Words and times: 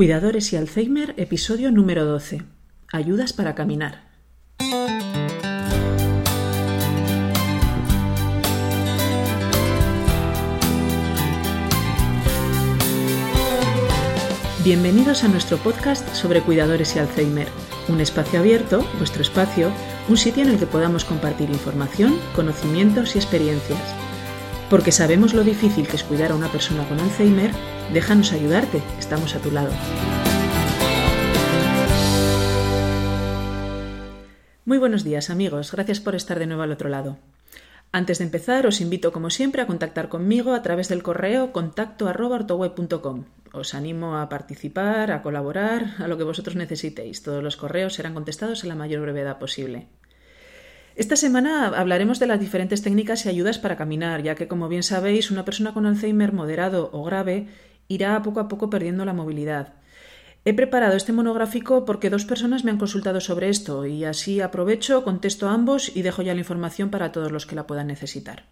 Cuidadores 0.00 0.50
y 0.54 0.56
Alzheimer, 0.56 1.12
episodio 1.18 1.70
número 1.70 2.06
12. 2.06 2.42
Ayudas 2.90 3.34
para 3.34 3.54
caminar. 3.54 4.08
Bienvenidos 14.64 15.22
a 15.22 15.28
nuestro 15.28 15.58
podcast 15.58 16.08
sobre 16.14 16.40
cuidadores 16.40 16.96
y 16.96 16.98
Alzheimer, 16.98 17.48
un 17.88 18.00
espacio 18.00 18.40
abierto, 18.40 18.82
vuestro 18.96 19.20
espacio, 19.20 19.70
un 20.08 20.16
sitio 20.16 20.44
en 20.44 20.48
el 20.48 20.58
que 20.58 20.64
podamos 20.64 21.04
compartir 21.04 21.50
información, 21.50 22.18
conocimientos 22.34 23.16
y 23.16 23.18
experiencias. 23.18 23.82
Porque 24.70 24.92
sabemos 24.92 25.34
lo 25.34 25.44
difícil 25.44 25.86
que 25.86 25.96
es 25.96 26.04
cuidar 26.04 26.30
a 26.30 26.36
una 26.36 26.50
persona 26.50 26.88
con 26.88 26.98
Alzheimer, 27.00 27.50
déjanos 27.92 28.32
ayudarte, 28.32 28.82
estamos 28.98 29.34
a 29.34 29.40
tu 29.40 29.50
lado. 29.50 29.72
Muy 34.64 34.78
buenos 34.78 35.02
días 35.02 35.30
amigos, 35.30 35.72
gracias 35.72 35.98
por 35.98 36.14
estar 36.14 36.38
de 36.38 36.46
nuevo 36.46 36.62
al 36.62 36.70
otro 36.70 36.88
lado. 36.88 37.18
Antes 37.92 38.18
de 38.18 38.24
empezar, 38.24 38.66
os 38.68 38.80
invito 38.80 39.10
como 39.10 39.30
siempre 39.30 39.62
a 39.62 39.66
contactar 39.66 40.08
conmigo 40.08 40.54
a 40.54 40.62
través 40.62 40.88
del 40.88 41.02
correo 41.02 41.50
contacto 41.52 42.06
Os 43.52 43.74
animo 43.74 44.16
a 44.16 44.28
participar, 44.28 45.10
a 45.10 45.22
colaborar, 45.22 45.96
a 45.98 46.06
lo 46.06 46.16
que 46.16 46.22
vosotros 46.22 46.54
necesitéis. 46.54 47.24
Todos 47.24 47.42
los 47.42 47.56
correos 47.56 47.94
serán 47.94 48.14
contestados 48.14 48.62
en 48.62 48.68
la 48.68 48.76
mayor 48.76 49.00
brevedad 49.00 49.40
posible. 49.40 49.88
Esta 50.94 51.16
semana 51.16 51.66
hablaremos 51.66 52.20
de 52.20 52.28
las 52.28 52.38
diferentes 52.38 52.82
técnicas 52.82 53.26
y 53.26 53.28
ayudas 53.28 53.58
para 53.58 53.76
caminar, 53.76 54.22
ya 54.22 54.36
que, 54.36 54.46
como 54.46 54.68
bien 54.68 54.84
sabéis, 54.84 55.32
una 55.32 55.44
persona 55.44 55.74
con 55.74 55.86
Alzheimer 55.86 56.32
moderado 56.32 56.90
o 56.92 57.02
grave 57.02 57.48
irá 57.90 58.22
poco 58.22 58.40
a 58.40 58.48
poco 58.48 58.70
perdiendo 58.70 59.04
la 59.04 59.12
movilidad. 59.12 59.74
He 60.46 60.54
preparado 60.54 60.96
este 60.96 61.12
monográfico 61.12 61.84
porque 61.84 62.08
dos 62.08 62.24
personas 62.24 62.64
me 62.64 62.70
han 62.70 62.78
consultado 62.78 63.20
sobre 63.20 63.50
esto 63.50 63.84
y 63.84 64.04
así 64.04 64.40
aprovecho, 64.40 65.04
contesto 65.04 65.48
a 65.48 65.52
ambos 65.52 65.94
y 65.94 66.00
dejo 66.00 66.22
ya 66.22 66.32
la 66.32 66.40
información 66.40 66.88
para 66.88 67.12
todos 67.12 67.30
los 67.30 67.44
que 67.44 67.56
la 67.56 67.66
puedan 67.66 67.88
necesitar. 67.88 68.46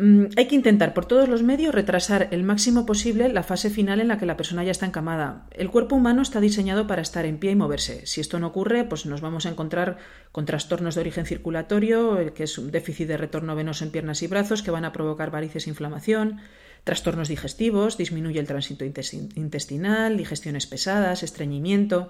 Mm, 0.00 0.26
hay 0.36 0.46
que 0.46 0.54
intentar 0.54 0.94
por 0.94 1.06
todos 1.06 1.28
los 1.28 1.42
medios 1.42 1.74
retrasar 1.74 2.28
el 2.30 2.44
máximo 2.44 2.86
posible 2.86 3.28
la 3.32 3.42
fase 3.42 3.68
final 3.68 4.00
en 4.00 4.06
la 4.06 4.16
que 4.16 4.26
la 4.26 4.36
persona 4.36 4.62
ya 4.62 4.70
está 4.70 4.86
encamada. 4.86 5.46
El 5.50 5.70
cuerpo 5.70 5.96
humano 5.96 6.22
está 6.22 6.40
diseñado 6.40 6.86
para 6.86 7.02
estar 7.02 7.26
en 7.26 7.38
pie 7.38 7.50
y 7.50 7.56
moverse. 7.56 8.06
Si 8.06 8.20
esto 8.20 8.38
no 8.38 8.46
ocurre, 8.46 8.84
pues 8.84 9.06
nos 9.06 9.20
vamos 9.20 9.44
a 9.44 9.50
encontrar 9.50 9.98
con 10.30 10.44
trastornos 10.44 10.94
de 10.94 11.00
origen 11.00 11.26
circulatorio, 11.26 12.32
que 12.32 12.44
es 12.44 12.58
un 12.58 12.70
déficit 12.70 13.08
de 13.08 13.16
retorno 13.16 13.56
venoso 13.56 13.84
en 13.84 13.90
piernas 13.90 14.22
y 14.22 14.28
brazos, 14.28 14.62
que 14.62 14.70
van 14.70 14.84
a 14.84 14.92
provocar 14.92 15.32
varices 15.32 15.66
e 15.66 15.70
inflamación, 15.70 16.40
trastornos 16.88 17.28
digestivos, 17.28 17.98
disminuye 17.98 18.40
el 18.40 18.46
tránsito 18.46 18.82
intestinal, 18.86 20.16
digestiones 20.16 20.66
pesadas, 20.66 21.22
estreñimiento, 21.22 22.08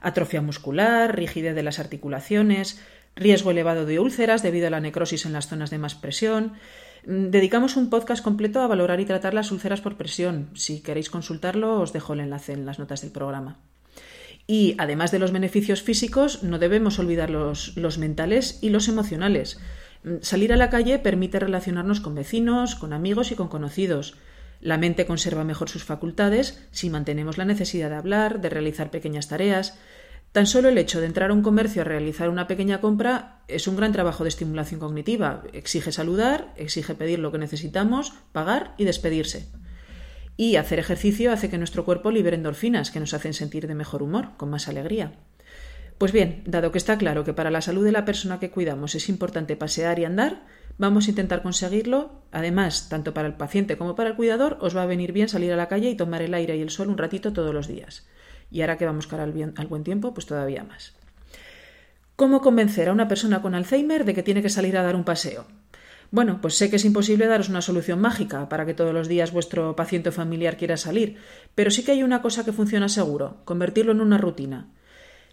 atrofia 0.00 0.40
muscular, 0.40 1.14
rigidez 1.14 1.54
de 1.54 1.62
las 1.62 1.78
articulaciones, 1.78 2.80
riesgo 3.16 3.50
elevado 3.50 3.84
de 3.84 3.98
úlceras 3.98 4.42
debido 4.42 4.68
a 4.68 4.70
la 4.70 4.80
necrosis 4.80 5.26
en 5.26 5.34
las 5.34 5.48
zonas 5.48 5.68
de 5.68 5.76
más 5.76 5.94
presión. 5.94 6.54
Mm, 7.04 7.28
dedicamos 7.28 7.76
un 7.76 7.90
podcast 7.90 8.24
completo 8.24 8.62
a 8.62 8.66
valorar 8.66 8.98
y 8.98 9.04
tratar 9.04 9.34
las 9.34 9.52
úlceras 9.52 9.82
por 9.82 9.98
presión. 9.98 10.48
Si 10.54 10.80
queréis 10.80 11.10
consultarlo, 11.10 11.78
os 11.78 11.92
dejo 11.92 12.14
el 12.14 12.20
enlace 12.20 12.54
en 12.54 12.64
las 12.64 12.78
notas 12.78 13.02
del 13.02 13.12
programa. 13.12 13.58
Y 14.46 14.74
además 14.78 15.12
de 15.12 15.18
los 15.18 15.32
beneficios 15.32 15.82
físicos, 15.82 16.42
no 16.42 16.58
debemos 16.58 16.98
olvidar 16.98 17.28
los, 17.28 17.76
los 17.76 17.98
mentales 17.98 18.58
y 18.62 18.70
los 18.70 18.88
emocionales. 18.88 19.60
Salir 20.20 20.52
a 20.52 20.56
la 20.56 20.68
calle 20.68 20.98
permite 20.98 21.40
relacionarnos 21.40 22.00
con 22.00 22.14
vecinos, 22.14 22.74
con 22.74 22.92
amigos 22.92 23.32
y 23.32 23.36
con 23.36 23.48
conocidos. 23.48 24.16
La 24.60 24.76
mente 24.76 25.06
conserva 25.06 25.44
mejor 25.44 25.70
sus 25.70 25.84
facultades 25.84 26.62
si 26.72 26.90
mantenemos 26.90 27.38
la 27.38 27.46
necesidad 27.46 27.88
de 27.88 27.96
hablar, 27.96 28.40
de 28.40 28.50
realizar 28.50 28.90
pequeñas 28.90 29.28
tareas. 29.28 29.78
Tan 30.32 30.46
solo 30.46 30.68
el 30.68 30.76
hecho 30.76 31.00
de 31.00 31.06
entrar 31.06 31.30
a 31.30 31.34
un 31.34 31.42
comercio 31.42 31.82
a 31.82 31.84
realizar 31.84 32.28
una 32.28 32.46
pequeña 32.46 32.80
compra 32.80 33.40
es 33.48 33.66
un 33.66 33.76
gran 33.76 33.92
trabajo 33.92 34.24
de 34.24 34.28
estimulación 34.28 34.80
cognitiva. 34.80 35.42
Exige 35.52 35.90
saludar, 35.90 36.52
exige 36.56 36.94
pedir 36.94 37.18
lo 37.18 37.32
que 37.32 37.38
necesitamos, 37.38 38.12
pagar 38.32 38.74
y 38.76 38.84
despedirse. 38.84 39.48
Y 40.36 40.56
hacer 40.56 40.80
ejercicio 40.80 41.32
hace 41.32 41.48
que 41.48 41.58
nuestro 41.58 41.84
cuerpo 41.84 42.10
libere 42.10 42.36
endorfinas 42.36 42.90
que 42.90 43.00
nos 43.00 43.14
hacen 43.14 43.32
sentir 43.32 43.68
de 43.68 43.74
mejor 43.74 44.02
humor, 44.02 44.30
con 44.36 44.50
más 44.50 44.68
alegría. 44.68 45.12
Pues 45.98 46.12
bien, 46.12 46.42
dado 46.44 46.72
que 46.72 46.78
está 46.78 46.98
claro 46.98 47.24
que 47.24 47.32
para 47.32 47.50
la 47.50 47.60
salud 47.60 47.84
de 47.84 47.92
la 47.92 48.04
persona 48.04 48.40
que 48.40 48.50
cuidamos 48.50 48.94
es 48.94 49.08
importante 49.08 49.56
pasear 49.56 49.98
y 49.98 50.04
andar, 50.04 50.42
vamos 50.76 51.06
a 51.06 51.10
intentar 51.10 51.42
conseguirlo. 51.42 52.22
Además, 52.32 52.88
tanto 52.88 53.14
para 53.14 53.28
el 53.28 53.34
paciente 53.34 53.76
como 53.76 53.94
para 53.94 54.10
el 54.10 54.16
cuidador, 54.16 54.58
os 54.60 54.76
va 54.76 54.82
a 54.82 54.86
venir 54.86 55.12
bien 55.12 55.28
salir 55.28 55.52
a 55.52 55.56
la 55.56 55.68
calle 55.68 55.90
y 55.90 55.96
tomar 55.96 56.22
el 56.22 56.34
aire 56.34 56.56
y 56.56 56.62
el 56.62 56.70
sol 56.70 56.88
un 56.88 56.98
ratito 56.98 57.32
todos 57.32 57.54
los 57.54 57.68
días. 57.68 58.06
Y 58.50 58.60
ahora 58.60 58.76
que 58.76 58.86
vamos 58.86 59.06
cara 59.06 59.22
al, 59.22 59.54
al 59.56 59.66
buen 59.66 59.84
tiempo, 59.84 60.12
pues 60.12 60.26
todavía 60.26 60.64
más. 60.64 60.94
¿Cómo 62.16 62.40
convencer 62.40 62.88
a 62.88 62.92
una 62.92 63.08
persona 63.08 63.40
con 63.42 63.54
Alzheimer 63.54 64.04
de 64.04 64.14
que 64.14 64.22
tiene 64.22 64.42
que 64.42 64.48
salir 64.48 64.76
a 64.76 64.82
dar 64.82 64.96
un 64.96 65.04
paseo? 65.04 65.46
Bueno, 66.10 66.40
pues 66.40 66.54
sé 66.56 66.70
que 66.70 66.76
es 66.76 66.84
imposible 66.84 67.26
daros 67.26 67.48
una 67.48 67.60
solución 67.60 68.00
mágica 68.00 68.48
para 68.48 68.66
que 68.66 68.74
todos 68.74 68.94
los 68.94 69.08
días 69.08 69.32
vuestro 69.32 69.74
paciente 69.74 70.10
o 70.10 70.12
familiar 70.12 70.56
quiera 70.56 70.76
salir, 70.76 71.16
pero 71.56 71.72
sí 71.72 71.84
que 71.84 71.92
hay 71.92 72.02
una 72.02 72.22
cosa 72.22 72.44
que 72.44 72.52
funciona 72.52 72.88
seguro, 72.88 73.38
convertirlo 73.44 73.90
en 73.90 74.00
una 74.00 74.18
rutina. 74.18 74.68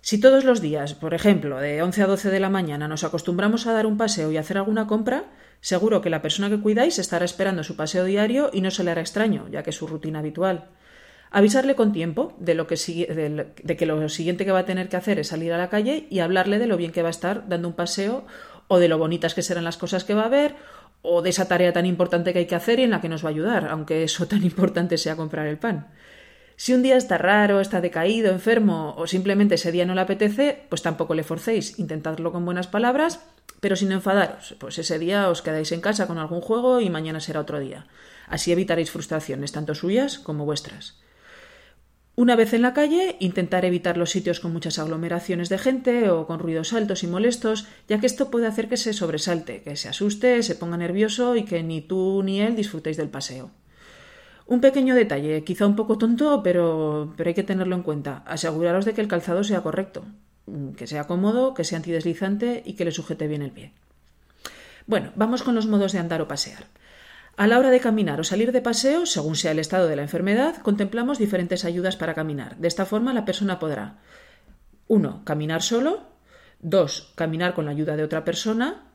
Si 0.02 0.20
todos 0.20 0.44
los 0.46 0.62
días, 0.62 0.96
por 0.96 1.14
ejemplo, 1.14 1.60
de 1.60 1.84
11 1.84 2.02
a 2.02 2.08
12 2.08 2.32
de 2.32 2.40
la 2.40 2.50
mañana 2.50 2.88
nos 2.88 3.04
acostumbramos 3.04 3.68
a 3.68 3.74
dar 3.74 3.86
un 3.86 3.98
paseo 3.98 4.32
y 4.32 4.38
hacer 4.38 4.58
alguna 4.58 4.88
compra, 4.88 5.26
seguro 5.62 6.02
que 6.02 6.10
la 6.10 6.24
persona 6.24 6.50
que 6.50 6.60
cuidáis 6.60 6.98
estará 6.98 7.24
esperando 7.24 7.64
su 7.64 7.76
paseo 7.76 8.04
diario 8.06 8.50
y 8.52 8.62
no 8.62 8.72
se 8.72 8.84
le 8.84 8.90
hará 8.90 9.02
extraño, 9.02 9.48
ya 9.52 9.62
que 9.62 9.70
es 9.70 9.76
su 9.76 9.86
rutina 9.86 10.20
habitual. 10.20 10.70
Avisarle 11.30 11.76
con 11.76 11.94
tiempo 11.94 12.34
de, 12.40 12.56
lo 12.56 12.66
que, 12.66 12.76
de 13.64 13.78
que 13.78 13.86
lo 13.86 14.10
siguiente 14.10 14.44
que 14.44 14.52
va 14.52 14.60
a 14.60 14.66
tener 14.66 14.90
que 14.90 14.98
hacer 14.98 15.20
es 15.20 15.28
salir 15.28 15.54
a 15.54 15.60
la 15.60 15.70
calle 15.70 16.08
y 16.10 16.20
hablarle 16.20 16.58
de 16.58 16.68
lo 16.68 16.78
bien 16.78 16.92
que 16.92 17.04
va 17.04 17.10
a 17.10 17.12
estar 17.12 17.48
dando 17.48 17.68
un 17.68 17.76
paseo 17.76 18.26
o 18.68 18.80
de 18.80 18.88
lo 18.88 18.98
bonitas 18.98 19.36
que 19.36 19.44
serán 19.44 19.64
las 19.64 19.78
cosas 19.78 20.04
que 20.04 20.16
va 20.16 20.26
a 20.26 20.30
ver 20.30 20.56
o 21.04 21.22
de 21.22 21.30
esa 21.30 21.48
tarea 21.48 21.74
tan 21.74 21.86
importante 21.86 22.34
que 22.34 22.40
hay 22.40 22.48
que 22.48 22.56
hacer 22.56 22.80
y 22.80 22.84
en 22.84 22.90
la 22.90 23.02
que 23.02 23.10
nos 23.10 23.24
va 23.24 23.30
a 23.30 23.32
ayudar, 23.32 23.68
aunque 23.70 24.04
eso 24.04 24.28
tan 24.30 24.44
importante 24.44 24.98
sea 24.98 25.16
comprar 25.16 25.46
el 25.46 25.58
pan. 25.58 25.88
Si 26.64 26.76
un 26.76 26.84
día 26.84 26.96
está 26.96 27.18
raro, 27.18 27.60
está 27.60 27.82
decaído, 27.82 28.30
enfermo 28.30 28.94
o 28.96 29.08
simplemente 29.08 29.56
ese 29.56 29.72
día 29.72 29.84
no 29.84 29.96
le 29.96 30.02
apetece, 30.02 30.68
pues 30.70 30.84
tampoco 30.84 31.16
le 31.16 31.24
forcéis, 31.24 31.80
intentadlo 31.80 32.32
con 32.32 32.46
buenas 32.46 32.68
palabras, 32.68 33.20
pero 33.60 33.76
sin 33.76 33.92
enfadaros. 33.92 34.54
Pues 34.60 34.78
ese 34.78 35.00
día 35.00 35.28
os 35.30 35.42
quedáis 35.42 35.72
en 35.72 35.82
casa 35.82 36.06
con 36.06 36.20
algún 36.20 36.40
juego 36.40 36.80
y 36.80 36.92
mañana 36.92 37.20
será 37.20 37.40
otro 37.40 37.60
día. 37.60 37.88
Así 38.28 38.52
evitaréis 38.52 38.92
frustraciones, 38.92 39.52
tanto 39.52 39.74
suyas 39.74 40.20
como 40.20 40.46
vuestras. 40.46 41.02
Una 42.14 42.36
vez 42.36 42.54
en 42.54 42.62
la 42.62 42.76
calle, 42.76 43.16
intentar 43.20 43.66
evitar 43.66 43.98
los 43.98 44.12
sitios 44.12 44.40
con 44.40 44.54
muchas 44.54 44.78
aglomeraciones 44.78 45.50
de 45.50 45.58
gente 45.58 46.12
o 46.12 46.28
con 46.28 46.38
ruidos 46.38 46.74
altos 46.74 47.02
y 47.02 47.08
molestos, 47.08 47.66
ya 47.88 48.00
que 48.00 48.06
esto 48.06 48.30
puede 48.30 48.46
hacer 48.46 48.70
que 48.70 48.78
se 48.78 48.94
sobresalte, 48.94 49.64
que 49.64 49.76
se 49.76 49.90
asuste, 49.90 50.44
se 50.44 50.54
ponga 50.54 50.78
nervioso 50.78 51.36
y 51.36 51.44
que 51.44 51.64
ni 51.64 51.82
tú 51.82 52.22
ni 52.22 52.40
él 52.40 52.56
disfrutéis 52.56 52.98
del 52.98 53.10
paseo. 53.10 53.50
Un 54.46 54.62
pequeño 54.62 54.96
detalle, 54.96 55.44
quizá 55.44 55.66
un 55.66 55.76
poco 55.76 55.98
tonto, 55.98 56.42
pero, 56.44 57.14
pero 57.16 57.28
hay 57.30 57.34
que 57.34 57.44
tenerlo 57.44 57.76
en 57.76 57.84
cuenta. 57.84 58.24
Aseguraros 58.26 58.86
de 58.86 58.94
que 58.94 59.02
el 59.02 59.08
calzado 59.08 59.44
sea 59.44 59.62
correcto, 59.62 60.04
mm, 60.48 60.72
que 60.72 60.88
sea 60.88 61.06
cómodo, 61.06 61.54
que 61.54 61.64
sea 61.64 61.78
antideslizante 61.78 62.62
y 62.66 62.74
que 62.74 62.86
le 62.86 62.92
sujete 62.92 63.28
bien 63.28 63.42
el 63.42 63.52
pie. 63.52 63.74
Bueno, 64.88 65.12
vamos 65.16 65.44
con 65.44 65.56
los 65.56 65.68
modos 65.68 65.94
de 65.94 66.00
andar 66.00 66.22
o 66.22 66.28
pasear. 66.28 66.66
A 67.38 67.48
la 67.48 67.60
hora 67.60 67.70
de 67.70 67.80
caminar 67.80 68.20
o 68.20 68.24
salir 68.24 68.52
de 68.52 68.62
paseo, 68.62 69.06
según 69.06 69.36
sea 69.36 69.52
el 69.52 69.60
estado 69.60 69.88
de 69.88 69.96
la 69.96 70.02
enfermedad, 70.02 70.58
contemplamos 70.58 71.18
diferentes 71.18 71.64
ayudas 71.64 71.96
para 71.96 72.14
caminar. 72.14 72.58
De 72.58 72.68
esta 72.68 72.86
forma 72.86 73.14
la 73.14 73.26
persona 73.26 73.58
podrá 73.58 74.00
1. 74.88 75.24
Caminar 75.24 75.62
solo. 75.62 76.04
2. 76.60 77.14
Caminar 77.16 77.54
con 77.54 77.66
la 77.66 77.72
ayuda 77.72 77.96
de 77.96 78.04
otra 78.04 78.26
persona. 78.26 78.92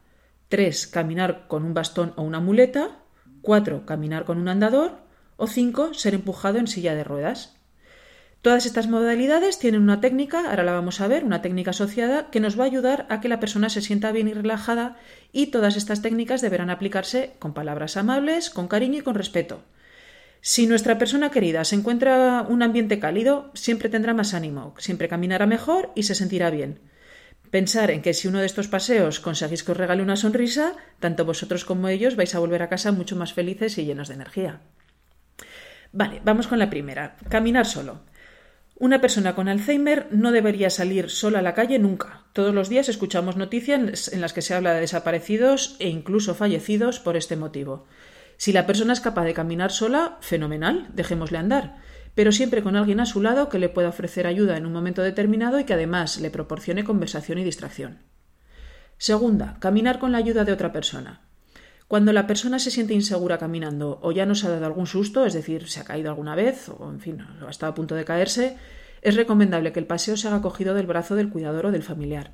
3. 0.49 0.87
Caminar 0.89 1.49
con 1.49 1.65
un 1.65 1.73
bastón 1.73 2.13
o 2.17 2.23
una 2.23 2.41
muleta. 2.41 2.99
4. 3.41 3.87
Caminar 3.87 4.25
con 4.25 4.39
un 4.39 4.49
andador 4.49 5.06
o 5.36 5.47
5. 5.47 5.94
Ser 5.94 6.14
empujado 6.14 6.58
en 6.58 6.66
silla 6.66 6.94
de 6.94 7.04
ruedas. 7.04 7.56
Todas 8.42 8.64
estas 8.64 8.86
modalidades 8.86 9.59
tienen 9.59 9.83
una 9.83 10.00
técnica, 10.00 10.50
ahora 10.50 10.62
la 10.62 10.72
vamos 10.72 11.00
a 11.00 11.09
ver, 11.09 11.24
una 11.24 11.42
técnica 11.42 11.71
asociada 11.71 12.30
que 12.30 12.38
nos 12.38 12.56
va 12.56 12.62
a 12.62 12.66
ayudar 12.66 13.06
a 13.09 13.21
que 13.21 13.28
la 13.28 13.41
persona 13.41 13.68
se 13.68 13.83
sienta 13.83 14.12
bien 14.12 14.28
y 14.28 14.34
relajada 14.34 14.97
y 15.33 15.48
todas 15.48 15.77
estas 15.77 16.00
técnicas 16.00 16.42
deberán 16.42 16.71
aplicarse 16.71 17.33
con 17.41 17.54
palabras 17.54 17.97
amables, 17.97 18.50
con 18.50 18.68
cariño 18.68 19.00
y 19.00 19.03
con 19.03 19.16
respeto. 19.16 19.65
Si 20.42 20.68
nuestra 20.68 20.97
persona 20.97 21.30
querida 21.30 21.65
se 21.65 21.74
encuentra 21.74 22.47
un 22.48 22.62
ambiente 22.62 23.00
cálido, 23.00 23.50
siempre 23.54 23.89
tendrá 23.89 24.15
más 24.15 24.32
ánimo, 24.32 24.77
siempre 24.78 25.09
caminará 25.09 25.47
mejor 25.47 25.91
y 25.97 26.04
se 26.04 26.15
sentirá 26.15 26.50
bien. 26.50 26.78
Pensar 27.50 27.91
en 27.91 28.00
que 28.00 28.15
si 28.15 28.28
uno 28.28 28.39
de 28.39 28.47
estos 28.47 28.68
paseos 28.68 29.18
conseguís 29.18 29.65
que 29.65 29.72
os 29.72 29.78
regale 29.78 30.04
una 30.04 30.15
sonrisa, 30.15 30.74
tanto 31.00 31.24
vosotros 31.24 31.65
como 31.65 31.89
ellos 31.89 32.15
vais 32.15 32.34
a 32.36 32.39
volver 32.39 32.62
a 32.62 32.68
casa 32.68 32.92
mucho 32.92 33.16
más 33.16 33.32
felices 33.32 33.77
y 33.78 33.84
llenos 33.84 34.06
de 34.06 34.15
energía. 34.15 34.60
Vale, 35.97 36.21
vamos 36.22 36.47
con 36.47 36.59
la 36.59 36.69
primera. 36.69 37.16
Caminar 37.31 37.65
solo. 37.65 38.01
Una 38.78 39.01
persona 39.01 39.34
con 39.34 39.48
Alzheimer 39.48 40.09
no 40.10 40.31
debería 40.31 40.69
salir 40.69 41.09
sola 41.09 41.39
a 41.39 41.43
la 41.43 41.54
calle 41.54 41.78
nunca. 41.78 42.25
Todos 42.34 42.54
los 42.54 42.69
días 42.69 42.91
escuchamos 42.91 43.39
noticias 43.39 44.13
en 44.13 44.21
las 44.21 44.34
que 44.34 44.43
se 44.43 44.53
habla 44.53 44.75
de 44.75 44.81
desaparecidos 44.81 45.75
e 45.78 45.89
incluso 45.89 46.34
fallecidos 46.34 47.01
por 47.01 47.16
este 47.16 47.37
motivo. 47.37 47.87
Si 48.37 48.53
la 48.53 48.66
persona 48.66 48.93
es 48.93 49.01
capaz 49.01 49.25
de 49.25 49.33
caminar 49.33 49.72
sola, 49.72 50.19
fenomenal, 50.21 50.87
dejémosle 50.93 51.39
andar. 51.39 51.77
pero 52.15 52.33
siempre 52.33 52.63
con 52.63 52.77
alguien 52.77 53.01
a 53.01 53.07
su 53.07 53.22
lado 53.22 53.49
que 53.49 53.59
le 53.59 53.69
pueda 53.69 53.91
ofrecer 53.91 54.27
ayuda 54.27 54.57
en 54.57 54.66
un 54.66 54.72
momento 54.72 55.03
determinado 55.03 55.60
y 55.60 55.65
que 55.65 55.75
además 55.75 56.19
le 56.19 56.31
proporcione 56.31 56.84
conversación 56.84 57.39
y 57.39 57.45
distracción. 57.45 58.01
Segunda, 58.97 59.59
caminar 59.60 59.99
con 59.99 60.13
la 60.13 60.19
ayuda 60.19 60.45
de 60.45 60.53
otra 60.53 60.72
persona. 60.72 61.26
Cuando 61.88 62.12
la 62.12 62.27
persona 62.27 62.59
se 62.59 62.72
siente 62.72 62.94
insegura 62.94 63.38
caminando 63.38 64.00
o 64.03 64.10
ya 64.10 64.27
nos 64.27 64.44
ha 64.44 64.50
dado 64.50 64.66
algún 64.66 64.88
susto, 64.88 65.24
es 65.24 65.34
decir, 65.34 65.68
se 65.68 65.80
ha 65.80 65.84
caído 65.84 66.10
alguna 66.10 66.34
vez 66.34 66.68
o, 66.68 66.91
en 66.91 67.00
fin, 67.00 67.21
ha 67.21 67.48
estado 67.48 67.71
a 67.71 67.74
punto 67.77 67.94
de 67.94 68.04
caerse, 68.04 68.56
es 69.03 69.15
recomendable 69.15 69.72
que 69.72 69.78
el 69.78 69.86
paseo 69.86 70.16
se 70.16 70.27
haga 70.27 70.42
cogido 70.42 70.74
del 70.74 70.88
brazo 70.88 71.15
del 71.15 71.30
cuidador 71.30 71.66
o 71.66 71.71
del 71.71 71.84
familiar. 71.84 72.33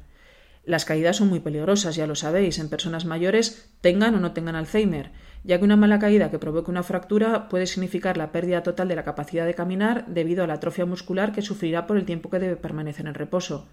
Las 0.65 0.87
caídas 0.87 1.17
son 1.17 1.29
muy 1.29 1.41
peligrosas, 1.41 1.97
ya 1.97 2.07
lo 2.07 2.15
sabéis, 2.15 2.59
en 2.61 2.71
personas 2.71 3.05
mayores, 3.05 3.69
tengan 3.83 4.15
o 4.15 4.21
no 4.21 4.33
tengan 4.33 4.55
Alzheimer, 4.55 5.11
ya 5.45 5.59
que 5.59 5.65
una 5.65 5.77
mala 5.77 5.99
caída 5.99 6.31
que 6.31 6.39
provoque 6.39 6.71
una 6.71 6.85
fractura 6.85 7.49
puede 7.49 7.67
significar 7.67 8.17
la 8.17 8.33
pérdida 8.33 8.63
total 8.63 8.89
de 8.89 8.95
la 8.95 9.05
capacidad 9.05 9.45
de 9.45 9.55
caminar 9.55 10.07
debido 10.07 10.45
a 10.45 10.47
la 10.47 10.55
atrofia 10.55 10.87
muscular 10.87 11.33
que 11.33 11.43
sufrirá 11.43 11.87
por 11.87 11.99
el 11.99 12.07
tiempo 12.07 12.31
que 12.31 12.39
debe 12.39 12.57
permanecer 12.57 13.07
en 13.07 13.15
reposo. 13.15 13.69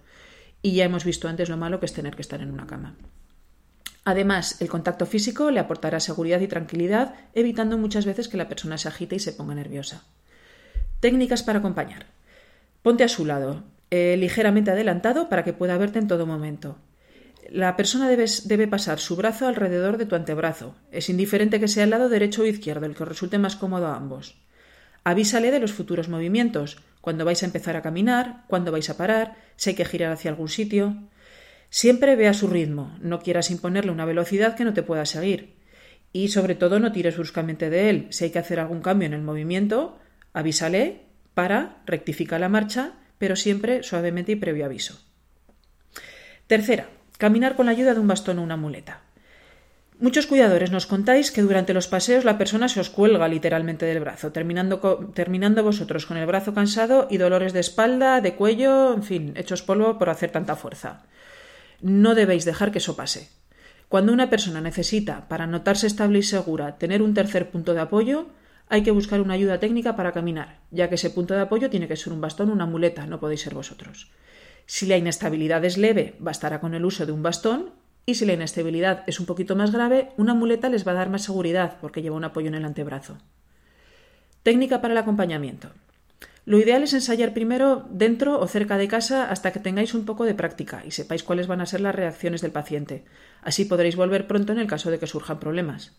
Y 0.60 0.74
ya 0.74 0.84
hemos 0.84 1.04
visto 1.04 1.28
antes 1.28 1.48
lo 1.48 1.56
malo 1.56 1.80
que 1.80 1.86
es 1.86 1.94
tener 1.94 2.16
que 2.16 2.22
estar 2.22 2.42
en 2.42 2.50
una 2.50 2.66
cama. 2.66 2.96
Además, 4.04 4.60
el 4.60 4.68
contacto 4.68 5.06
físico 5.06 5.50
le 5.50 5.60
aportará 5.60 6.00
seguridad 6.00 6.40
y 6.40 6.48
tranquilidad, 6.48 7.14
evitando 7.34 7.76
muchas 7.78 8.06
veces 8.06 8.28
que 8.28 8.36
la 8.36 8.48
persona 8.48 8.78
se 8.78 8.88
agite 8.88 9.16
y 9.16 9.20
se 9.20 9.32
ponga 9.32 9.54
nerviosa. 9.54 10.04
Técnicas 11.00 11.42
para 11.42 11.58
acompañar. 11.58 12.06
Ponte 12.82 13.04
a 13.04 13.08
su 13.08 13.26
lado, 13.26 13.64
eh, 13.90 14.16
ligeramente 14.18 14.70
adelantado 14.70 15.28
para 15.28 15.44
que 15.44 15.52
pueda 15.52 15.76
verte 15.76 15.98
en 15.98 16.08
todo 16.08 16.26
momento. 16.26 16.78
La 17.50 17.76
persona 17.76 18.08
debe, 18.08 18.68
pasar 18.68 19.00
su 19.00 19.16
brazo 19.16 19.48
alrededor 19.48 19.98
de 19.98 20.06
tu 20.06 20.14
antebrazo. 20.14 20.76
Es 20.92 21.08
indiferente 21.08 21.58
que 21.58 21.68
sea 21.68 21.84
el 21.84 21.90
lado 21.90 22.08
derecho 22.08 22.42
o 22.42 22.46
izquierdo, 22.46 22.86
el 22.86 22.94
que 22.94 23.04
resulte 23.04 23.38
más 23.38 23.56
cómodo 23.56 23.88
a 23.88 23.96
ambos. 23.96 24.40
Avísale 25.02 25.50
de 25.50 25.58
los 25.58 25.72
futuros 25.72 26.08
movimientos, 26.08 26.78
cuando 27.00 27.24
vais 27.24 27.42
a 27.42 27.46
empezar 27.46 27.74
a 27.74 27.82
caminar, 27.82 28.44
cuando 28.46 28.70
vais 28.70 28.88
a 28.90 28.96
parar, 28.96 29.36
si 29.56 29.70
hay 29.70 29.76
que 29.76 29.84
girar 29.84 30.12
hacia 30.12 30.30
algún 30.30 30.48
sitio. 30.48 31.08
Siempre 31.70 32.16
ve 32.16 32.26
a 32.26 32.34
su 32.34 32.48
ritmo, 32.48 32.96
no 33.00 33.20
quieras 33.20 33.50
imponerle 33.50 33.92
una 33.92 34.04
velocidad 34.04 34.56
que 34.56 34.64
no 34.64 34.74
te 34.74 34.82
pueda 34.82 35.06
seguir. 35.06 35.54
Y 36.12 36.28
sobre 36.28 36.56
todo 36.56 36.80
no 36.80 36.90
tires 36.90 37.16
bruscamente 37.16 37.70
de 37.70 37.88
él. 37.88 38.06
Si 38.10 38.24
hay 38.24 38.30
que 38.30 38.40
hacer 38.40 38.58
algún 38.58 38.82
cambio 38.82 39.06
en 39.06 39.14
el 39.14 39.22
movimiento, 39.22 39.96
avísale, 40.32 41.02
para, 41.32 41.82
rectifica 41.86 42.40
la 42.40 42.48
marcha, 42.48 42.94
pero 43.18 43.36
siempre 43.36 43.84
suavemente 43.84 44.32
y 44.32 44.36
previo 44.36 44.64
aviso. 44.64 44.98
Tercera, 46.48 46.88
caminar 47.16 47.54
con 47.54 47.66
la 47.66 47.72
ayuda 47.72 47.94
de 47.94 48.00
un 48.00 48.08
bastón 48.08 48.40
o 48.40 48.42
una 48.42 48.56
muleta. 48.56 49.02
Muchos 50.00 50.26
cuidadores 50.26 50.72
nos 50.72 50.86
contáis 50.86 51.30
que 51.30 51.42
durante 51.42 51.74
los 51.74 51.86
paseos 51.86 52.24
la 52.24 52.38
persona 52.38 52.68
se 52.68 52.80
os 52.80 52.90
cuelga 52.90 53.28
literalmente 53.28 53.86
del 53.86 54.00
brazo, 54.00 54.32
terminando, 54.32 54.80
terminando 55.14 55.62
vosotros 55.62 56.06
con 56.06 56.16
el 56.16 56.26
brazo 56.26 56.54
cansado 56.54 57.06
y 57.10 57.18
dolores 57.18 57.52
de 57.52 57.60
espalda, 57.60 58.20
de 58.22 58.34
cuello, 58.34 58.94
en 58.94 59.02
fin, 59.02 59.32
hechos 59.36 59.62
polvo 59.62 59.98
por 59.98 60.08
hacer 60.08 60.30
tanta 60.32 60.56
fuerza. 60.56 61.04
No 61.82 62.14
debéis 62.14 62.44
dejar 62.44 62.72
que 62.72 62.78
eso 62.78 62.96
pase. 62.96 63.30
Cuando 63.88 64.12
una 64.12 64.30
persona 64.30 64.60
necesita, 64.60 65.28
para 65.28 65.46
notarse 65.46 65.86
estable 65.86 66.20
y 66.20 66.22
segura, 66.22 66.78
tener 66.78 67.02
un 67.02 67.14
tercer 67.14 67.50
punto 67.50 67.74
de 67.74 67.80
apoyo, 67.80 68.26
hay 68.68 68.82
que 68.82 68.92
buscar 68.92 69.20
una 69.20 69.34
ayuda 69.34 69.58
técnica 69.58 69.96
para 69.96 70.12
caminar, 70.12 70.60
ya 70.70 70.88
que 70.88 70.94
ese 70.94 71.10
punto 71.10 71.34
de 71.34 71.40
apoyo 71.40 71.70
tiene 71.70 71.88
que 71.88 71.96
ser 71.96 72.12
un 72.12 72.20
bastón 72.20 72.50
o 72.50 72.52
una 72.52 72.66
muleta, 72.66 73.06
no 73.06 73.18
podéis 73.18 73.40
ser 73.40 73.52
vosotros. 73.52 74.12
Si 74.66 74.86
la 74.86 74.96
inestabilidad 74.96 75.64
es 75.64 75.76
leve, 75.76 76.14
bastará 76.20 76.60
con 76.60 76.74
el 76.74 76.84
uso 76.84 77.04
de 77.04 77.10
un 77.10 77.24
bastón, 77.24 77.70
y 78.06 78.14
si 78.14 78.24
la 78.26 78.34
inestabilidad 78.34 79.02
es 79.08 79.18
un 79.18 79.26
poquito 79.26 79.56
más 79.56 79.72
grave, 79.72 80.12
una 80.16 80.34
muleta 80.34 80.68
les 80.68 80.86
va 80.86 80.92
a 80.92 80.94
dar 80.94 81.10
más 81.10 81.22
seguridad 81.22 81.78
porque 81.80 82.02
lleva 82.02 82.16
un 82.16 82.24
apoyo 82.24 82.46
en 82.46 82.54
el 82.54 82.64
antebrazo. 82.64 83.18
Técnica 84.44 84.80
para 84.80 84.92
el 84.92 84.98
acompañamiento. 84.98 85.70
Lo 86.44 86.58
ideal 86.58 86.82
es 86.82 86.94
ensayar 86.94 87.34
primero 87.34 87.86
dentro 87.90 88.40
o 88.40 88.46
cerca 88.46 88.78
de 88.78 88.88
casa 88.88 89.30
hasta 89.30 89.52
que 89.52 89.60
tengáis 89.60 89.94
un 89.94 90.04
poco 90.04 90.24
de 90.24 90.34
práctica 90.34 90.82
y 90.86 90.90
sepáis 90.90 91.22
cuáles 91.22 91.46
van 91.46 91.60
a 91.60 91.66
ser 91.66 91.80
las 91.80 91.94
reacciones 91.94 92.40
del 92.40 92.50
paciente. 92.50 93.04
Así 93.42 93.66
podréis 93.66 93.96
volver 93.96 94.26
pronto 94.26 94.52
en 94.52 94.58
el 94.58 94.66
caso 94.66 94.90
de 94.90 94.98
que 94.98 95.06
surjan 95.06 95.38
problemas. 95.38 95.92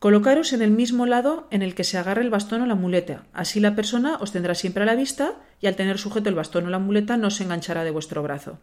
Colocaros 0.00 0.52
en 0.52 0.62
el 0.62 0.72
mismo 0.72 1.06
lado 1.06 1.46
en 1.52 1.62
el 1.62 1.76
que 1.76 1.84
se 1.84 1.96
agarre 1.96 2.22
el 2.22 2.30
bastón 2.30 2.62
o 2.62 2.66
la 2.66 2.74
muleta. 2.74 3.22
Así 3.32 3.60
la 3.60 3.76
persona 3.76 4.16
os 4.20 4.32
tendrá 4.32 4.56
siempre 4.56 4.82
a 4.82 4.86
la 4.86 4.96
vista 4.96 5.36
y 5.60 5.68
al 5.68 5.76
tener 5.76 5.96
sujeto 5.96 6.28
el 6.28 6.34
bastón 6.34 6.66
o 6.66 6.70
la 6.70 6.80
muleta 6.80 7.16
no 7.16 7.30
se 7.30 7.44
enganchará 7.44 7.84
de 7.84 7.92
vuestro 7.92 8.20
brazo. 8.20 8.58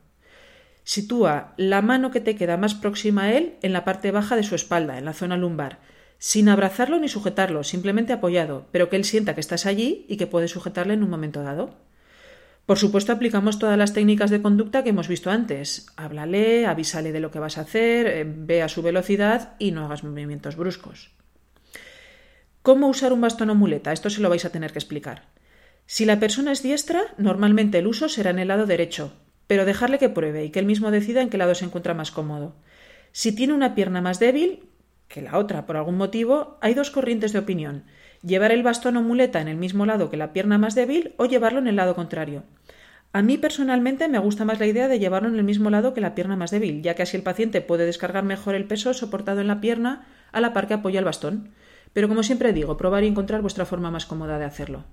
Sitúa 0.84 1.54
la 1.56 1.81
mano 1.81 2.12
que 2.12 2.19
te 2.19 2.36
queda 2.36 2.57
más 2.57 2.75
próxima 2.75 3.24
a 3.24 3.31
él 3.31 3.56
en 3.62 3.72
la 3.72 3.86
parte 3.86 4.12
baja 4.12 4.36
de 4.36 4.44
su 4.44 4.54
espalda, 4.54 4.98
en 4.98 5.06
la 5.06 5.13
zona 5.13 5.38
lumbar, 5.38 5.80
sin 6.19 6.50
abrazarlo 6.50 7.00
ni 7.00 7.07
sujetarlo, 7.07 7.63
simplemente 7.63 8.13
apoyado, 8.13 8.68
pero 8.71 8.89
que 8.89 8.98
él 8.98 9.06
sienta 9.06 9.33
que 9.33 9.42
estás 9.42 9.66
allí 9.66 10.06
y 10.10 10.18
que 10.18 10.27
puedes 10.27 10.51
sujetarle 10.51 10.94
en 10.94 11.04
un 11.04 11.10
momento 11.10 11.42
dado. 11.42 11.75
Por 12.66 12.77
supuesto, 12.77 13.12
aplicamos 13.12 13.57
todas 13.57 13.77
las 13.77 13.94
técnicas 13.94 14.30
de 14.30 14.44
conducta 14.44 14.83
que 14.83 14.89
hemos 14.89 15.07
visto 15.07 15.31
antes. 15.31 15.88
Háblale, 15.95 16.68
avísale 16.68 17.12
de 17.12 17.19
lo 17.19 17.31
que 17.31 17.39
vas 17.39 17.57
a 17.57 17.62
hacer, 17.62 18.06
eh, 18.06 18.25
ve 18.27 18.62
a 18.62 18.69
su 18.69 18.83
velocidad 18.83 19.56
y 19.57 19.71
no 19.71 19.86
hagas 19.86 20.04
movimientos 20.04 20.56
bruscos. 20.56 21.10
¿Cómo 22.62 22.89
usar 22.89 23.13
un 23.13 23.21
bastón 23.21 23.50
o 23.50 23.56
muleta? 23.56 23.94
Esto 23.94 24.10
se 24.12 24.21
lo 24.21 24.30
vais 24.30 24.45
a 24.45 24.51
tener 24.51 24.71
que 24.71 24.80
explicar. 24.80 25.30
Si 25.88 26.06
la 26.06 26.19
persona 26.19 26.51
es 26.51 26.62
diestra, 26.62 27.01
normalmente 27.18 27.80
el 27.80 27.88
uso 27.88 28.10
será 28.10 28.30
en 28.30 28.38
el 28.38 28.50
lado 28.50 28.68
derecho, 28.68 29.13
pero 29.48 29.66
dejarle 29.66 29.98
que 29.98 30.10
pruebe 30.10 30.45
y 30.45 30.51
que 30.51 30.60
él 30.60 30.68
mismo 30.68 30.92
decida 30.92 31.24
en 31.24 31.30
qué 31.30 31.39
lado 31.39 31.56
se 31.56 31.66
encuentra 31.66 31.95
más 31.95 32.12
cómodo. 32.12 32.56
Si 33.12 33.31
tiene 33.31 33.54
una 33.54 33.74
pierna 33.74 34.01
más 34.01 34.19
débil, 34.19 34.69
que 35.09 35.21
la 35.21 35.38
otra 35.38 35.65
por 35.65 35.75
algún 35.75 35.97
motivo, 35.97 36.57
hay 36.61 36.73
dos 36.73 36.91
corrientes 36.91 37.33
de 37.33 37.39
opinión 37.39 37.83
llevar 38.23 38.51
el 38.51 38.63
bastón 38.63 38.97
o 38.97 39.01
muleta 39.01 39.41
en 39.41 39.47
el 39.47 39.57
mismo 39.57 39.85
lado 39.85 40.09
que 40.09 40.17
la 40.17 40.33
pierna 40.33 40.57
más 40.57 40.75
débil 40.75 41.13
o 41.17 41.25
llevarlo 41.25 41.59
en 41.59 41.67
el 41.67 41.75
lado 41.75 41.95
contrario. 41.95 42.44
A 43.11 43.21
mí 43.21 43.38
personalmente 43.38 44.07
me 44.07 44.19
gusta 44.19 44.45
más 44.45 44.59
la 44.59 44.67
idea 44.67 44.88
de 44.88 45.00
llevarlo 45.00 45.29
en 45.29 45.35
el 45.35 45.44
mismo 45.44 45.69
lado 45.69 45.94
que 45.94 46.01
la 46.01 46.13
pierna 46.13 46.35
más 46.35 46.51
débil, 46.51 46.83
ya 46.83 46.94
que 46.94 47.03
así 47.03 47.17
el 47.17 47.23
paciente 47.23 47.61
puede 47.61 47.85
descargar 47.85 48.23
mejor 48.23 48.56
el 48.56 48.65
peso 48.65 48.94
soportado 48.94 49.41
en 49.41 49.47
la 49.47 49.61
pierna 49.61 50.06
a 50.31 50.41
la 50.41 50.53
par 50.53 50.67
que 50.67 50.75
apoya 50.75 51.00
el 51.00 51.06
bastón. 51.06 51.50
Pero 51.94 52.07
como 52.07 52.21
siempre 52.21 52.53
digo, 52.53 52.77
probar 52.77 53.03
y 53.03 53.07
encontrar 53.07 53.41
vuestra 53.41 53.65
forma 53.65 53.89
más 53.89 54.06
cómoda 54.06 54.38
de 54.38 54.45
hacerlo. 54.45 54.85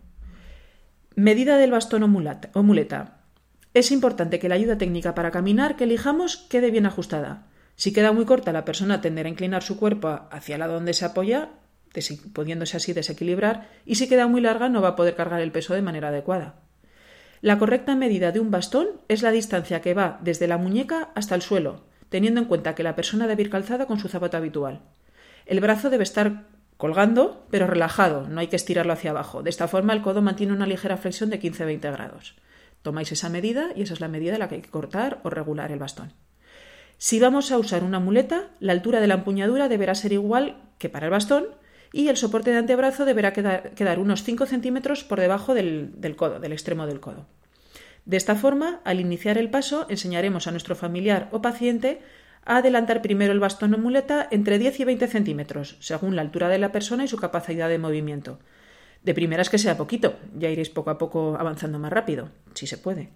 Medida 1.14 1.58
del 1.58 1.72
bastón 1.72 2.04
o, 2.04 2.08
muleta. 2.08 3.18
Es 3.74 3.90
importante 3.90 4.38
que 4.38 4.48
la 4.48 4.54
ayuda 4.54 4.78
técnica 4.78 5.14
para 5.14 5.30
caminar 5.30 5.76
que 5.76 5.84
elijamos 5.84 6.38
quede 6.48 6.70
bien 6.70 6.86
ajustada. 6.86 7.48
Si 7.76 7.92
queda 7.92 8.12
muy 8.12 8.24
corta, 8.24 8.52
la 8.52 8.64
persona 8.64 9.00
tenderá 9.02 9.28
a 9.28 9.32
inclinar 9.32 9.62
su 9.62 9.78
cuerpo 9.78 10.20
hacia 10.30 10.58
lado 10.58 10.74
donde 10.74 10.94
se 10.94 11.04
apoya, 11.04 11.50
pudiéndose 12.32 12.76
así 12.76 12.92
desequilibrar, 12.94 13.68
y 13.84 13.96
si 13.96 14.08
queda 14.08 14.26
muy 14.26 14.40
larga 14.40 14.68
no 14.68 14.82
va 14.82 14.88
a 14.88 14.96
poder 14.96 15.14
cargar 15.14 15.40
el 15.42 15.52
peso 15.52 15.74
de 15.74 15.82
manera 15.82 16.08
adecuada. 16.08 16.56
La 17.42 17.58
correcta 17.58 17.94
medida 17.94 18.32
de 18.32 18.40
un 18.40 18.50
bastón 18.50 18.88
es 19.08 19.22
la 19.22 19.30
distancia 19.30 19.82
que 19.82 19.94
va 19.94 20.18
desde 20.22 20.48
la 20.48 20.56
muñeca 20.56 21.10
hasta 21.14 21.34
el 21.34 21.42
suelo, 21.42 21.84
teniendo 22.08 22.40
en 22.40 22.46
cuenta 22.46 22.74
que 22.74 22.82
la 22.82 22.96
persona 22.96 23.26
debe 23.26 23.42
ir 23.42 23.50
calzada 23.50 23.86
con 23.86 23.98
su 23.98 24.08
zapato 24.08 24.38
habitual. 24.38 24.80
El 25.44 25.60
brazo 25.60 25.90
debe 25.90 26.02
estar 26.02 26.44
colgando, 26.78 27.46
pero 27.50 27.66
relajado, 27.66 28.26
no 28.26 28.40
hay 28.40 28.48
que 28.48 28.56
estirarlo 28.56 28.94
hacia 28.94 29.10
abajo. 29.10 29.42
De 29.42 29.50
esta 29.50 29.68
forma 29.68 29.92
el 29.92 30.02
codo 30.02 30.22
mantiene 30.22 30.54
una 30.54 30.66
ligera 30.66 30.96
flexión 30.96 31.28
de 31.28 31.40
15-20 31.40 31.92
grados. 31.92 32.36
Tomáis 32.82 33.12
esa 33.12 33.28
medida 33.28 33.68
y 33.76 33.82
esa 33.82 33.94
es 33.94 34.00
la 34.00 34.08
medida 34.08 34.34
en 34.34 34.40
la 34.40 34.48
que 34.48 34.56
hay 34.56 34.62
que 34.62 34.70
cortar 34.70 35.20
o 35.24 35.30
regular 35.30 35.72
el 35.72 35.78
bastón. 35.78 36.14
Si 36.98 37.20
vamos 37.20 37.52
a 37.52 37.58
usar 37.58 37.84
una 37.84 38.00
muleta, 38.00 38.48
la 38.58 38.72
altura 38.72 39.00
de 39.00 39.06
la 39.06 39.14
empuñadura 39.14 39.68
deberá 39.68 39.94
ser 39.94 40.12
igual 40.12 40.56
que 40.78 40.88
para 40.88 41.06
el 41.06 41.12
bastón 41.12 41.46
y 41.92 42.08
el 42.08 42.16
soporte 42.16 42.50
de 42.50 42.56
antebrazo 42.56 43.04
deberá 43.04 43.32
quedar, 43.32 43.98
unos 43.98 44.22
5 44.22 44.46
centímetros 44.46 45.04
por 45.04 45.20
debajo 45.20 45.54
del, 45.54 45.92
codo, 46.16 46.40
del 46.40 46.52
extremo 46.52 46.86
del 46.86 47.00
codo. 47.00 47.26
De 48.04 48.16
esta 48.16 48.34
forma, 48.34 48.80
al 48.84 49.00
iniciar 49.00 49.36
el 49.36 49.50
paso, 49.50 49.86
enseñaremos 49.88 50.46
a 50.46 50.52
nuestro 50.52 50.74
familiar 50.74 51.28
o 51.32 51.42
paciente 51.42 52.00
a 52.44 52.58
adelantar 52.58 53.02
primero 53.02 53.32
el 53.32 53.40
bastón 53.40 53.74
o 53.74 53.78
muleta 53.78 54.28
entre 54.30 54.58
10 54.58 54.80
y 54.80 54.84
20 54.84 55.06
centímetros, 55.08 55.76
según 55.80 56.16
la 56.16 56.22
altura 56.22 56.48
de 56.48 56.58
la 56.58 56.72
persona 56.72 57.04
y 57.04 57.08
su 57.08 57.16
capacidad 57.18 57.68
de 57.68 57.78
movimiento. 57.78 58.38
De 59.02 59.14
primeras 59.14 59.50
que 59.50 59.58
sea 59.58 59.76
poquito, 59.76 60.16
ya 60.36 60.48
iréis 60.48 60.70
poco 60.70 60.90
a 60.90 60.98
poco 60.98 61.36
avanzando 61.38 61.78
más 61.78 61.92
rápido, 61.92 62.30
si 62.54 62.66
se 62.66 62.78
puede. 62.78 63.10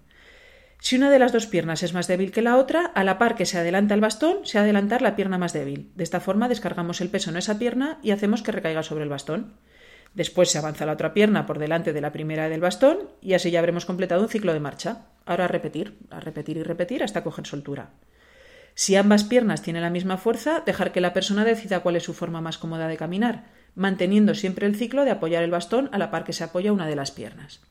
Si 0.83 0.95
una 0.95 1.11
de 1.11 1.19
las 1.19 1.31
dos 1.31 1.45
piernas 1.45 1.83
es 1.83 1.93
más 1.93 2.07
débil 2.07 2.31
que 2.31 2.41
la 2.41 2.57
otra, 2.57 2.87
a 2.87 3.03
la 3.03 3.19
par 3.19 3.35
que 3.35 3.45
se 3.45 3.59
adelanta 3.59 3.93
el 3.93 4.01
bastón, 4.01 4.39
se 4.45 4.57
adelantar 4.57 5.03
la 5.03 5.15
pierna 5.15 5.37
más 5.37 5.53
débil. 5.53 5.91
De 5.95 6.03
esta 6.03 6.19
forma 6.19 6.49
descargamos 6.49 7.01
el 7.01 7.09
peso 7.09 7.29
en 7.29 7.37
esa 7.37 7.59
pierna 7.59 7.99
y 8.01 8.09
hacemos 8.09 8.41
que 8.41 8.51
recaiga 8.51 8.81
sobre 8.81 9.03
el 9.03 9.09
bastón. 9.09 9.53
Después 10.15 10.49
se 10.49 10.57
avanza 10.57 10.87
la 10.87 10.93
otra 10.93 11.13
pierna 11.13 11.45
por 11.45 11.59
delante 11.59 11.93
de 11.93 12.01
la 12.01 12.11
primera 12.11 12.49
del 12.49 12.61
bastón 12.61 12.97
y 13.21 13.35
así 13.35 13.51
ya 13.51 13.59
habremos 13.59 13.85
completado 13.85 14.23
un 14.23 14.29
ciclo 14.29 14.53
de 14.53 14.59
marcha. 14.59 15.05
Ahora 15.27 15.45
a 15.45 15.47
repetir, 15.47 15.99
a 16.09 16.19
repetir 16.19 16.57
y 16.57 16.63
repetir 16.63 17.03
hasta 17.03 17.23
coger 17.23 17.45
soltura. 17.45 17.91
Si 18.73 18.95
ambas 18.95 19.23
piernas 19.23 19.61
tienen 19.61 19.83
la 19.83 19.91
misma 19.91 20.17
fuerza, 20.17 20.63
dejar 20.65 20.91
que 20.91 20.99
la 20.99 21.13
persona 21.13 21.45
decida 21.45 21.81
cuál 21.81 21.97
es 21.97 22.03
su 22.03 22.15
forma 22.15 22.41
más 22.41 22.57
cómoda 22.57 22.87
de 22.87 22.97
caminar, 22.97 23.45
manteniendo 23.75 24.33
siempre 24.33 24.65
el 24.65 24.75
ciclo 24.75 25.05
de 25.05 25.11
apoyar 25.11 25.43
el 25.43 25.51
bastón 25.51 25.89
a 25.91 25.99
la 25.99 26.09
par 26.09 26.23
que 26.23 26.33
se 26.33 26.43
apoya 26.43 26.73
una 26.73 26.87
de 26.87 26.95
las 26.95 27.11
piernas. 27.11 27.61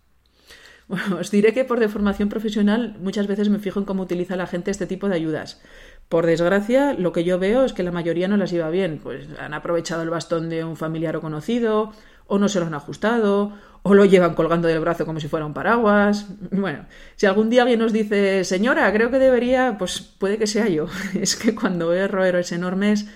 Bueno, 0.90 1.18
os 1.20 1.30
diré 1.30 1.54
que 1.54 1.64
por 1.64 1.78
deformación 1.78 2.28
profesional 2.28 2.96
muchas 2.98 3.28
veces 3.28 3.48
me 3.48 3.60
fijo 3.60 3.78
en 3.78 3.86
cómo 3.86 4.02
utiliza 4.02 4.34
la 4.34 4.48
gente 4.48 4.72
este 4.72 4.88
tipo 4.88 5.08
de 5.08 5.14
ayudas. 5.14 5.62
Por 6.08 6.26
desgracia, 6.26 6.94
lo 6.94 7.12
que 7.12 7.22
yo 7.22 7.38
veo 7.38 7.64
es 7.64 7.72
que 7.72 7.84
la 7.84 7.92
mayoría 7.92 8.26
no 8.26 8.36
las 8.36 8.50
lleva 8.50 8.70
bien, 8.70 8.98
pues 9.00 9.28
han 9.38 9.54
aprovechado 9.54 10.02
el 10.02 10.10
bastón 10.10 10.48
de 10.48 10.64
un 10.64 10.76
familiar 10.76 11.14
o 11.14 11.20
conocido, 11.20 11.92
o 12.26 12.40
no 12.40 12.48
se 12.48 12.58
lo 12.58 12.66
han 12.66 12.74
ajustado, 12.74 13.52
o 13.84 13.94
lo 13.94 14.04
llevan 14.04 14.34
colgando 14.34 14.66
del 14.66 14.80
brazo 14.80 15.06
como 15.06 15.20
si 15.20 15.28
fuera 15.28 15.46
un 15.46 15.54
paraguas. 15.54 16.26
Bueno, 16.50 16.86
si 17.14 17.26
algún 17.26 17.50
día 17.50 17.62
alguien 17.62 17.78
nos 17.78 17.92
dice, 17.92 18.42
señora, 18.42 18.92
creo 18.92 19.12
que 19.12 19.20
debería, 19.20 19.76
pues 19.78 20.00
puede 20.00 20.38
que 20.38 20.48
sea 20.48 20.66
yo. 20.66 20.88
Es 21.14 21.36
que 21.36 21.54
cuando 21.54 21.86
veo 21.86 22.08
roedores 22.08 22.50
enormes 22.50 23.06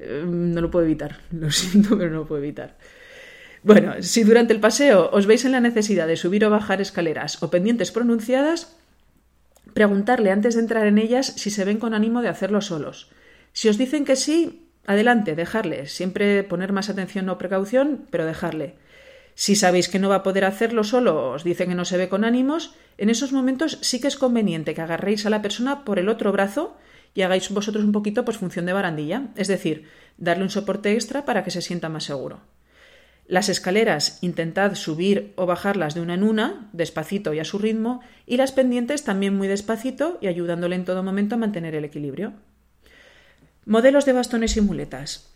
eh, 0.00 0.24
no 0.26 0.60
lo 0.60 0.72
puedo 0.72 0.84
evitar. 0.86 1.18
Lo 1.30 1.52
siento, 1.52 1.96
pero 1.96 2.10
no 2.10 2.16
lo 2.22 2.26
puedo 2.26 2.42
evitar. 2.42 2.74
Bueno, 3.62 3.94
si 4.00 4.24
durante 4.24 4.52
el 4.52 4.60
paseo 4.60 5.10
os 5.12 5.26
veis 5.26 5.44
en 5.44 5.52
la 5.52 5.60
necesidad 5.60 6.08
de 6.08 6.16
subir 6.16 6.44
o 6.44 6.50
bajar 6.50 6.80
escaleras 6.80 7.42
o 7.42 7.50
pendientes 7.50 7.92
pronunciadas, 7.92 8.76
preguntarle 9.72 10.32
antes 10.32 10.54
de 10.54 10.60
entrar 10.60 10.86
en 10.86 10.98
ellas 10.98 11.34
si 11.36 11.50
se 11.50 11.64
ven 11.64 11.78
con 11.78 11.94
ánimo 11.94 12.22
de 12.22 12.28
hacerlo 12.28 12.60
solos. 12.60 13.10
Si 13.52 13.68
os 13.68 13.78
dicen 13.78 14.04
que 14.04 14.16
sí, 14.16 14.68
adelante, 14.84 15.36
dejarle. 15.36 15.86
Siempre 15.86 16.42
poner 16.42 16.72
más 16.72 16.90
atención 16.90 17.28
o 17.28 17.38
precaución, 17.38 18.06
pero 18.10 18.26
dejarle. 18.26 18.74
Si 19.34 19.54
sabéis 19.54 19.88
que 19.88 20.00
no 20.00 20.08
va 20.08 20.16
a 20.16 20.22
poder 20.22 20.44
hacerlo 20.44 20.82
solo, 20.82 21.30
os 21.30 21.44
dice 21.44 21.66
que 21.66 21.74
no 21.74 21.84
se 21.84 21.96
ve 21.96 22.08
con 22.08 22.24
ánimos, 22.24 22.74
en 22.98 23.10
esos 23.10 23.32
momentos 23.32 23.78
sí 23.80 24.00
que 24.00 24.08
es 24.08 24.16
conveniente 24.16 24.74
que 24.74 24.82
agarréis 24.82 25.24
a 25.24 25.30
la 25.30 25.40
persona 25.40 25.84
por 25.84 25.98
el 26.00 26.08
otro 26.08 26.32
brazo 26.32 26.76
y 27.14 27.22
hagáis 27.22 27.48
vosotros 27.50 27.84
un 27.84 27.92
poquito 27.92 28.24
pues 28.24 28.36
función 28.38 28.66
de 28.66 28.72
barandilla, 28.72 29.28
es 29.36 29.48
decir, 29.48 29.88
darle 30.18 30.44
un 30.44 30.50
soporte 30.50 30.92
extra 30.92 31.24
para 31.24 31.44
que 31.44 31.50
se 31.50 31.62
sienta 31.62 31.88
más 31.88 32.04
seguro. 32.04 32.40
Las 33.32 33.48
escaleras 33.48 34.18
intentad 34.20 34.74
subir 34.74 35.32
o 35.36 35.46
bajarlas 35.46 35.94
de 35.94 36.02
una 36.02 36.12
en 36.12 36.22
una, 36.22 36.68
despacito 36.74 37.32
y 37.32 37.38
a 37.38 37.46
su 37.46 37.58
ritmo, 37.58 38.02
y 38.26 38.36
las 38.36 38.52
pendientes 38.52 39.04
también 39.04 39.34
muy 39.34 39.48
despacito 39.48 40.18
y 40.20 40.26
ayudándole 40.26 40.76
en 40.76 40.84
todo 40.84 41.02
momento 41.02 41.36
a 41.36 41.38
mantener 41.38 41.74
el 41.74 41.86
equilibrio. 41.86 42.34
Modelos 43.64 44.04
de 44.04 44.12
bastones 44.12 44.58
y 44.58 44.60
muletas. 44.60 45.32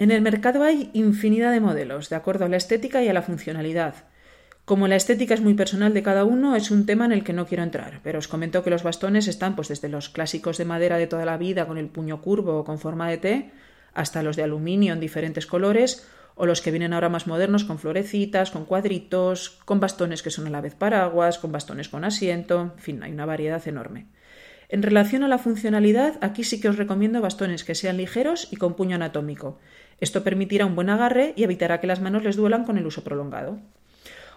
En 0.00 0.10
el 0.10 0.22
mercado 0.22 0.64
hay 0.64 0.90
infinidad 0.92 1.52
de 1.52 1.60
modelos, 1.60 2.08
de 2.08 2.16
acuerdo 2.16 2.46
a 2.46 2.48
la 2.48 2.56
estética 2.56 3.04
y 3.04 3.08
a 3.08 3.12
la 3.12 3.22
funcionalidad. 3.22 3.94
Como 4.64 4.88
la 4.88 4.96
estética 4.96 5.34
es 5.34 5.40
muy 5.40 5.54
personal 5.54 5.94
de 5.94 6.02
cada 6.02 6.24
uno, 6.24 6.56
es 6.56 6.72
un 6.72 6.84
tema 6.84 7.04
en 7.04 7.12
el 7.12 7.22
que 7.22 7.32
no 7.32 7.46
quiero 7.46 7.62
entrar, 7.62 8.00
pero 8.02 8.18
os 8.18 8.26
comento 8.26 8.64
que 8.64 8.70
los 8.70 8.82
bastones 8.82 9.28
están 9.28 9.54
pues 9.54 9.68
desde 9.68 9.88
los 9.88 10.08
clásicos 10.08 10.58
de 10.58 10.64
madera 10.64 10.98
de 10.98 11.06
toda 11.06 11.24
la 11.24 11.36
vida 11.36 11.68
con 11.68 11.78
el 11.78 11.86
puño 11.86 12.20
curvo 12.22 12.58
o 12.58 12.64
con 12.64 12.80
forma 12.80 13.08
de 13.08 13.18
T, 13.18 13.50
hasta 13.94 14.24
los 14.24 14.34
de 14.34 14.42
aluminio 14.42 14.94
en 14.94 14.98
diferentes 14.98 15.46
colores, 15.46 16.08
o 16.36 16.46
los 16.46 16.60
que 16.60 16.70
vienen 16.70 16.92
ahora 16.92 17.08
más 17.08 17.26
modernos 17.26 17.64
con 17.64 17.78
florecitas, 17.78 18.50
con 18.50 18.66
cuadritos, 18.66 19.58
con 19.64 19.80
bastones 19.80 20.22
que 20.22 20.30
son 20.30 20.46
a 20.46 20.50
la 20.50 20.60
vez 20.60 20.74
paraguas, 20.74 21.38
con 21.38 21.50
bastones 21.50 21.88
con 21.88 22.04
asiento, 22.04 22.72
en 22.76 22.78
fin, 22.78 23.02
hay 23.02 23.10
una 23.10 23.24
variedad 23.24 23.66
enorme. 23.66 24.06
En 24.68 24.82
relación 24.82 25.22
a 25.22 25.28
la 25.28 25.38
funcionalidad, 25.38 26.18
aquí 26.20 26.44
sí 26.44 26.60
que 26.60 26.68
os 26.68 26.76
recomiendo 26.76 27.22
bastones 27.22 27.64
que 27.64 27.74
sean 27.74 27.96
ligeros 27.96 28.48
y 28.50 28.56
con 28.56 28.74
puño 28.74 28.96
anatómico. 28.96 29.58
Esto 29.98 30.22
permitirá 30.24 30.66
un 30.66 30.74
buen 30.74 30.90
agarre 30.90 31.32
y 31.36 31.44
evitará 31.44 31.80
que 31.80 31.86
las 31.86 32.00
manos 32.00 32.22
les 32.22 32.36
duelan 32.36 32.64
con 32.64 32.76
el 32.76 32.86
uso 32.86 33.02
prolongado. 33.02 33.58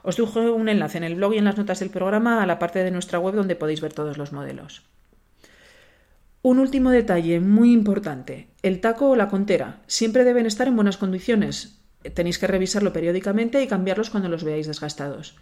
Os 0.01 0.15
dejo 0.15 0.53
un 0.53 0.69
enlace 0.69 0.97
en 0.97 1.03
el 1.03 1.15
blog 1.15 1.33
y 1.33 1.39
en 1.39 1.45
las 1.45 1.57
notas 1.57 1.79
del 1.79 1.89
programa 1.89 2.41
a 2.41 2.45
la 2.45 2.59
parte 2.59 2.81
de 2.83 2.91
nuestra 2.91 3.19
web 3.19 3.35
donde 3.35 3.57
podéis 3.57 3.81
ver 3.81 3.91
todos 3.91 4.17
los 4.17 4.31
modelos. 4.31 4.83
Un 6.41 6.59
último 6.59 6.91
detalle 6.91 7.41
muy 7.41 7.73
importante. 7.73 8.47
El 8.61 8.79
taco 8.79 9.09
o 9.09 9.15
la 9.17 9.27
contera 9.27 9.81
siempre 9.87 10.23
deben 10.23 10.45
estar 10.45 10.69
en 10.69 10.75
buenas 10.77 10.95
condiciones. 10.95 11.81
Tenéis 12.13 12.39
que 12.39 12.47
revisarlo 12.47 12.93
periódicamente 12.93 13.61
y 13.61 13.67
cambiarlos 13.67 14.09
cuando 14.09 14.29
los 14.29 14.43
veáis 14.43 14.67
desgastados. 14.67 15.35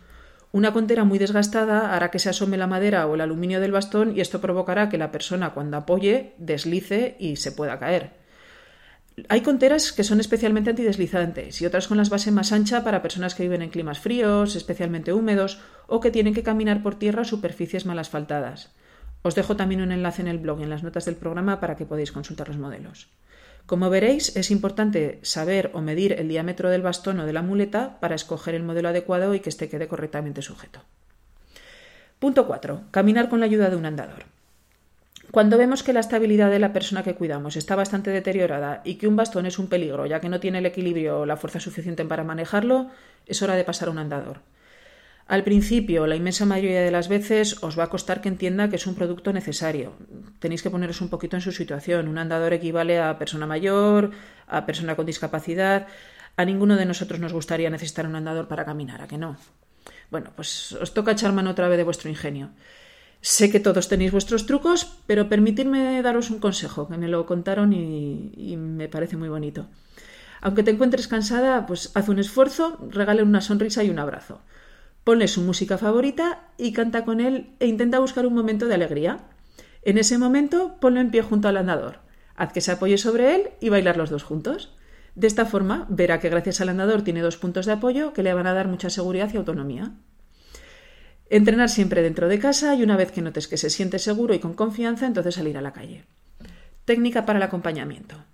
Una 0.51 0.73
contera 0.73 1.03
muy 1.03 1.19
desgastada 1.19 1.93
hará 1.93 2.09
que 2.09 2.19
se 2.19 2.29
asome 2.29 2.57
la 2.57 2.67
madera 2.67 3.05
o 3.05 3.15
el 3.15 3.21
aluminio 3.21 3.59
del 3.59 3.73
bastón 3.73 4.15
y 4.15 4.21
esto 4.21 4.41
provocará 4.41 4.89
que 4.89 4.97
la 4.97 5.11
persona 5.11 5.53
cuando 5.53 5.77
apoye 5.77 6.33
deslice 6.37 7.15
y 7.19 7.35
se 7.35 7.51
pueda 7.51 7.77
caer. 7.77 8.11
Hay 9.29 9.41
conteras 9.41 9.91
que 9.91 10.03
son 10.03 10.19
especialmente 10.19 10.69
antideslizantes 10.69 11.61
y 11.61 11.65
otras 11.65 11.87
con 11.87 11.97
las 11.97 12.09
bases 12.09 12.31
más 12.31 12.51
ancha 12.51 12.83
para 12.83 13.01
personas 13.01 13.35
que 13.35 13.43
viven 13.43 13.63
en 13.63 13.69
climas 13.69 13.99
fríos, 13.99 14.55
especialmente 14.55 15.11
húmedos 15.11 15.59
o 15.87 15.99
que 15.99 16.11
tienen 16.11 16.33
que 16.33 16.43
caminar 16.43 16.83
por 16.83 16.95
tierra 16.95 17.23
o 17.23 17.25
superficies 17.25 17.85
mal 17.85 17.99
asfaltadas. 17.99 18.71
Os 19.23 19.35
dejo 19.35 19.57
también 19.57 19.81
un 19.81 19.91
enlace 19.91 20.21
en 20.21 20.27
el 20.27 20.37
blog 20.37 20.59
y 20.59 20.63
en 20.63 20.69
las 20.69 20.83
notas 20.83 21.05
del 21.05 21.15
programa 21.15 21.59
para 21.59 21.75
que 21.75 21.85
podáis 21.85 22.11
consultar 22.11 22.47
los 22.47 22.57
modelos. 22.57 23.09
Como 23.67 23.89
veréis, 23.89 24.33
es 24.37 24.49
importante 24.49 25.19
saber 25.23 25.71
o 25.73 25.81
medir 25.81 26.13
el 26.13 26.29
diámetro 26.29 26.69
del 26.69 26.81
bastón 26.81 27.19
o 27.19 27.25
de 27.25 27.33
la 27.33 27.41
muleta 27.41 27.99
para 27.99 28.15
escoger 28.15 28.55
el 28.55 28.63
modelo 28.63 28.87
adecuado 28.87 29.35
y 29.35 29.41
que 29.41 29.49
éste 29.49 29.67
quede 29.67 29.89
correctamente 29.89 30.41
sujeto. 30.41 30.79
Punto 32.17 32.47
4. 32.47 32.83
Caminar 32.91 33.27
con 33.27 33.41
la 33.41 33.45
ayuda 33.45 33.69
de 33.69 33.75
un 33.75 33.85
andador. 33.85 34.23
Cuando 35.31 35.57
vemos 35.57 35.83
que 35.83 35.91
la 35.91 35.99
estabilidad 35.99 36.49
de 36.49 36.59
la 36.59 36.71
persona 36.71 37.03
que 37.03 37.15
cuidamos 37.15 37.57
está 37.57 37.75
bastante 37.75 38.09
deteriorada 38.11 38.81
y 38.85 38.95
que 38.95 39.09
un 39.09 39.17
bastón 39.17 39.45
es 39.45 39.59
un 39.59 39.67
peligro, 39.67 40.05
ya 40.05 40.21
que 40.21 40.29
no 40.29 40.39
tiene 40.39 40.59
el 40.59 40.65
equilibrio 40.65 41.19
o 41.19 41.25
la 41.25 41.35
fuerza 41.35 41.59
suficiente 41.59 42.05
para 42.05 42.23
manejarlo, 42.23 42.89
es 43.25 43.41
hora 43.41 43.55
de 43.55 43.65
pasar 43.65 43.89
a 43.89 43.91
un 43.91 43.99
andador. 43.99 44.39
Al 45.27 45.43
principio, 45.43 46.07
la 46.07 46.15
inmensa 46.15 46.45
mayoría 46.45 46.81
de 46.81 46.91
las 46.91 47.09
veces 47.09 47.61
os 47.61 47.77
va 47.77 47.83
a 47.83 47.89
costar 47.89 48.21
que 48.21 48.29
entienda 48.29 48.69
que 48.69 48.77
es 48.77 48.87
un 48.87 48.95
producto 48.95 49.33
necesario. 49.33 49.91
Tenéis 50.39 50.63
que 50.63 50.69
poneros 50.69 51.01
un 51.01 51.09
poquito 51.09 51.35
en 51.35 51.41
su 51.41 51.51
situación. 51.51 52.07
Un 52.07 52.17
andador 52.17 52.53
equivale 52.53 52.99
a 52.99 53.19
persona 53.19 53.45
mayor, 53.45 54.11
a 54.47 54.65
persona 54.65 54.95
con 54.95 55.05
discapacidad. 55.05 55.87
A 56.37 56.45
ninguno 56.45 56.77
de 56.77 56.85
nosotros 56.85 57.19
nos 57.19 57.33
gustaría 57.33 57.69
necesitar 57.69 58.07
un 58.07 58.15
andador 58.15 58.47
para 58.47 58.63
caminar, 58.63 59.01
¿a 59.01 59.07
que 59.07 59.17
no? 59.17 59.35
Bueno, 60.09 60.31
pues 60.33 60.71
os 60.73 60.93
toca 60.93 61.11
echar 61.11 61.33
mano 61.33 61.51
otra 61.51 61.67
vez 61.67 61.77
de 61.77 61.83
vuestro 61.83 62.09
ingenio. 62.09 62.51
Sé 63.19 63.51
que 63.51 63.59
todos 63.59 63.89
tenéis 63.89 64.11
vuestros 64.11 64.45
trucos, 64.45 64.85
pero 65.07 65.27
permitidme 65.27 66.01
daros 66.01 66.29
un 66.29 66.39
consejo, 66.39 66.87
que 66.87 66.97
me 66.97 67.09
lo 67.09 67.25
contaron 67.25 67.73
y, 67.73 68.55
me 68.55 68.87
parece 68.87 69.17
muy 69.17 69.27
bonito. 69.27 69.67
Aunque 70.39 70.63
te 70.63 70.71
encuentres 70.71 71.07
cansada, 71.09 71.65
pues 71.65 71.91
haz 71.95 72.07
un 72.07 72.19
esfuerzo, 72.19 72.77
regale 72.89 73.23
una 73.23 73.41
sonrisa 73.41 73.83
y 73.83 73.89
un 73.89 73.99
abrazo. 73.99 74.39
Ponle 75.07 75.29
su 75.29 75.41
música 75.41 75.77
favorita 75.77 76.49
y 76.57 76.73
canta 76.73 77.05
con 77.05 77.21
él 77.21 77.55
e 77.61 77.67
intenta 77.67 77.99
buscar 77.99 78.25
un 78.25 78.33
momento 78.33 78.65
de 78.65 78.73
alegría. 78.73 79.19
En 79.83 79.97
ese 79.97 80.17
momento, 80.17 80.81
ponlo 80.81 80.99
en 80.99 81.11
pie 81.11 81.21
junto 81.21 81.47
al 81.47 81.55
andador. 81.55 82.01
Haz 82.35 82.51
que 82.51 82.59
se 82.59 82.73
apoye 82.73 82.97
sobre 82.97 83.33
él 83.33 83.51
y 83.61 83.69
bailar 83.69 83.95
los 83.95 84.09
dos 84.09 84.23
juntos. 84.23 84.75
De 85.15 85.27
esta 85.27 85.45
forma, 85.45 85.85
verá 85.87 86.19
que 86.19 86.27
gracias 86.27 86.59
al 86.59 86.67
andador 86.67 87.03
tiene 87.03 87.21
dos 87.21 87.37
puntos 87.37 87.65
de 87.65 87.71
apoyo 87.71 88.11
que 88.11 88.21
le 88.21 88.33
van 88.33 88.47
a 88.47 88.53
dar 88.53 88.67
mucha 88.67 88.89
seguridad 88.89 89.31
y 89.33 89.37
autonomía. 89.37 89.93
Entrenar 91.29 91.69
siempre 91.69 92.01
dentro 92.01 92.27
de 92.27 92.39
casa 92.39 92.75
y 92.75 92.83
una 92.83 92.97
vez 92.97 93.13
que 93.13 93.21
notes 93.21 93.47
que 93.47 93.55
se 93.55 93.69
siente 93.69 93.99
seguro 93.99 94.33
y 94.33 94.39
con 94.39 94.55
confianza, 94.55 95.07
entonces 95.07 95.35
salir 95.35 95.57
a 95.57 95.61
la 95.61 95.71
calle. 95.71 96.03
Técnica 96.83 97.25
para 97.25 97.39
el 97.39 97.43
acompañamiento. 97.43 98.25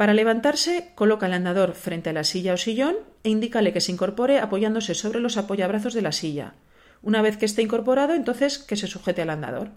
Para 0.00 0.14
levantarse, 0.14 0.92
coloca 0.94 1.26
el 1.26 1.34
andador 1.34 1.74
frente 1.74 2.08
a 2.08 2.14
la 2.14 2.24
silla 2.24 2.54
o 2.54 2.56
sillón 2.56 2.96
e 3.22 3.28
indícale 3.28 3.74
que 3.74 3.84
se 3.84 3.92
incorpore 3.92 4.40
apoyándose 4.40 4.94
sobre 4.94 5.20
los 5.20 5.36
apoyabrazos 5.36 5.92
de 5.92 6.00
la 6.00 6.10
silla. 6.10 6.54
Una 7.02 7.20
vez 7.20 7.36
que 7.36 7.44
esté 7.44 7.60
incorporado, 7.60 8.14
entonces 8.14 8.56
que 8.56 8.76
se 8.76 8.86
sujete 8.86 9.20
al 9.20 9.28
andador. 9.28 9.68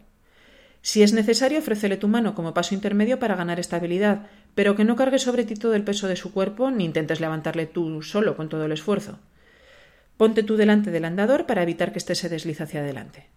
Si 0.81 1.03
es 1.03 1.11
necesario, 1.11 1.59
ofrécele 1.59 1.97
tu 1.97 2.07
mano 2.07 2.35
como 2.35 2.53
paso 2.53 2.73
intermedio 2.73 3.19
para 3.19 3.35
ganar 3.35 3.59
estabilidad, 3.59 4.27
pero 4.55 4.77
que 4.77 4.85
no 4.85 4.95
cargue 4.95 5.19
sobre 5.19 5.43
ti 5.43 5.55
todo 5.55 5.75
el 5.75 5.83
peso 5.83 6.07
de 6.07 6.15
su 6.15 6.31
cuerpo 6.31 6.71
ni 6.71 6.85
intentes 6.85 7.19
levantarle 7.19 7.65
tú 7.65 8.01
solo 8.01 8.37
con 8.37 8.47
todo 8.47 8.63
el 8.63 8.71
esfuerzo. 8.71 9.19
Ponte 10.15 10.41
tú 10.41 10.55
delante 10.55 10.89
del 10.89 11.03
andador 11.03 11.45
para 11.45 11.63
evitar 11.63 11.91
que 11.91 11.99
éste 11.99 12.15
se 12.15 12.29
deslice 12.29 12.63
hacia 12.63 12.79
adelante. 12.79 13.27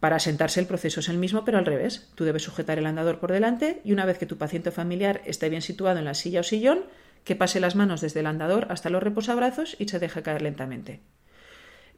Para 0.00 0.20
sentarse 0.20 0.60
el 0.60 0.66
proceso 0.66 1.00
es 1.00 1.08
el 1.08 1.18
mismo, 1.18 1.44
pero 1.44 1.58
al 1.58 1.66
revés. 1.66 2.08
Tú 2.14 2.24
debes 2.24 2.42
sujetar 2.42 2.78
el 2.78 2.86
andador 2.86 3.18
por 3.18 3.32
delante 3.32 3.80
y 3.84 3.92
una 3.92 4.06
vez 4.06 4.18
que 4.18 4.26
tu 4.26 4.38
paciente 4.38 4.70
familiar 4.70 5.22
esté 5.24 5.48
bien 5.48 5.62
situado 5.62 5.98
en 5.98 6.04
la 6.04 6.14
silla 6.14 6.40
o 6.40 6.44
sillón, 6.44 6.84
que 7.24 7.34
pase 7.34 7.58
las 7.58 7.74
manos 7.74 8.00
desde 8.00 8.20
el 8.20 8.26
andador 8.26 8.68
hasta 8.70 8.90
los 8.90 9.02
reposabrazos 9.02 9.76
y 9.78 9.88
se 9.88 9.98
deje 9.98 10.22
caer 10.22 10.42
lentamente. 10.42 11.00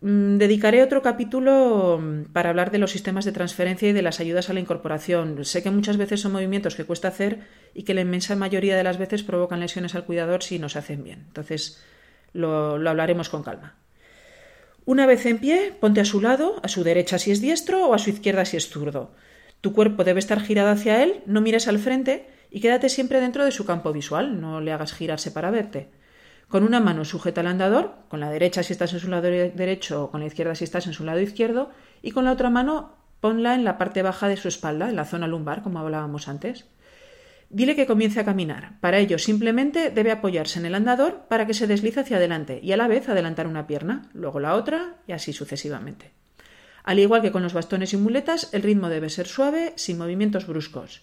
Mm, 0.01 0.39
dedicaré 0.39 0.83
otro 0.83 1.03
capítulo 1.03 1.99
mm, 2.01 2.33
para 2.33 2.49
hablar 2.49 2.71
de 2.71 2.79
los 2.79 2.91
sistemas 2.91 3.27
de 3.27 3.33
transferencia 3.33 3.91
y 3.91 3.93
de 3.93 4.01
las 4.01 4.19
ayudas 4.19 4.49
a 4.49 4.55
la 4.55 4.61
incorporación. 4.61 5.45
Sé 5.45 5.63
que 5.63 5.71
muchas 5.71 5.99
veces 5.99 6.23
son 6.23 6.33
movimientos 6.33 6.77
que 6.77 6.87
cuesta 6.87 7.09
hacer 7.09 7.41
y 7.75 7.83
que 7.83 7.93
la 7.93 8.01
inmensa 8.01 8.35
mayoría 8.35 8.79
de 8.79 8.85
las 8.85 8.97
veces 8.97 9.23
provocan 9.23 9.61
lesiones 9.61 9.95
al 9.95 10.07
cuidador 10.07 10.43
si 10.43 10.59
no 10.59 10.71
se 10.71 10.79
hacen 10.79 11.05
bien. 11.05 11.25
Entonces 11.27 11.85
lo 12.33 12.77
hablaremos 12.89 13.29
con 13.29 13.43
calma. 13.43 13.75
Una 14.85 15.07
vez 15.07 15.27
en 15.27 15.39
pie, 15.39 15.75
ponte 15.79 16.01
a 16.01 16.05
su 16.05 16.21
lado, 16.21 16.57
a 16.63 16.69
su 16.69 16.83
derecha 16.83 17.19
si 17.19 17.31
es 17.31 17.41
diestro 17.41 17.87
o 17.87 17.95
a 17.95 17.99
su 17.99 18.11
izquierda 18.11 18.45
si 18.45 18.57
es 18.57 18.69
zurdo. 18.69 19.13
Tu 19.61 19.73
cuerpo 19.73 20.05
debe 20.05 20.21
estar 20.21 20.41
girado 20.41 20.71
hacia 20.71 21.03
él, 21.03 21.23
no 21.27 21.41
mires 21.41 21.69
al 21.69 21.79
frente 21.79 22.29
y 22.51 22.61
quédate 22.61 22.89
siempre 22.89 23.21
dentro 23.21 23.45
de 23.45 23.53
su 23.53 23.67
campo 23.67 23.93
visual, 23.93 24.41
no 24.41 24.61
le 24.61 24.73
hagas 24.73 24.95
girarse 24.95 25.31
para 25.31 25.51
verte. 25.51 25.91
Con 26.49 26.65
una 26.65 26.81
mano 26.81 27.05
sujeta 27.05 27.43
al 27.43 27.47
andador, 27.47 27.95
con 28.09 28.21
la 28.21 28.31
derecha 28.31 28.63
si 28.63 28.73
estás 28.73 28.93
en 28.93 29.01
su 29.01 29.09
lado 29.09 29.23
derecho 29.23 30.05
o 30.05 30.11
con 30.11 30.21
la 30.21 30.27
izquierda 30.27 30.55
si 30.55 30.65
estás 30.65 30.87
en 30.87 30.95
su 30.95 31.05
lado 31.05 31.21
izquierdo, 31.21 31.71
y 32.03 32.11
con 32.11 32.25
la 32.25 32.33
otra 32.33 32.51
mano 32.51 32.97
ponla 33.21 33.55
en 33.55 33.65
la 33.65 33.79
parte 33.79 34.03
baja 34.03 34.29
de 34.29 34.37
su 34.37 34.49
espalda, 34.49 34.89
en 34.89 34.97
la 34.97 35.05
zona 35.05 35.29
lumbar, 35.29 35.63
como 35.63 35.79
hablábamos 35.79 36.27
antes. 36.27 36.65
Dile 37.53 37.75
que 37.75 37.87
comience 37.87 38.21
a 38.21 38.25
caminar. 38.25 38.79
Para 38.79 38.99
ello, 38.99 39.19
simplemente 39.19 39.91
debe 39.91 40.13
apoyarse 40.13 40.61
en 40.61 40.67
el 40.67 40.77
andador 40.77 41.27
para 41.29 41.49
que 41.49 41.55
se 41.55 41.67
deslice 41.67 41.99
hacia 41.99 42.17
adelante 42.17 42.61
y 42.63 42.71
a 42.71 42.77
la 42.77 42.87
vez 42.87 43.09
adelantar 43.09 43.49
una 43.49 43.67
pierna, 43.67 44.09
luego 44.15 44.39
la 44.39 44.55
otra 44.55 44.99
y 45.09 45.13
así 45.13 45.33
sucesivamente. 45.33 46.13
Al 46.85 47.01
igual 47.01 47.23
que 47.23 47.33
con 47.33 47.43
los 47.43 47.53
bastones 47.53 47.93
y 47.93 47.97
muletas, 47.97 48.51
el 48.53 48.63
ritmo 48.63 48.89
debe 48.89 49.11
ser 49.11 49.27
suave, 49.27 49.73
sin 49.75 49.99
movimientos 49.99 50.47
bruscos. 50.47 51.03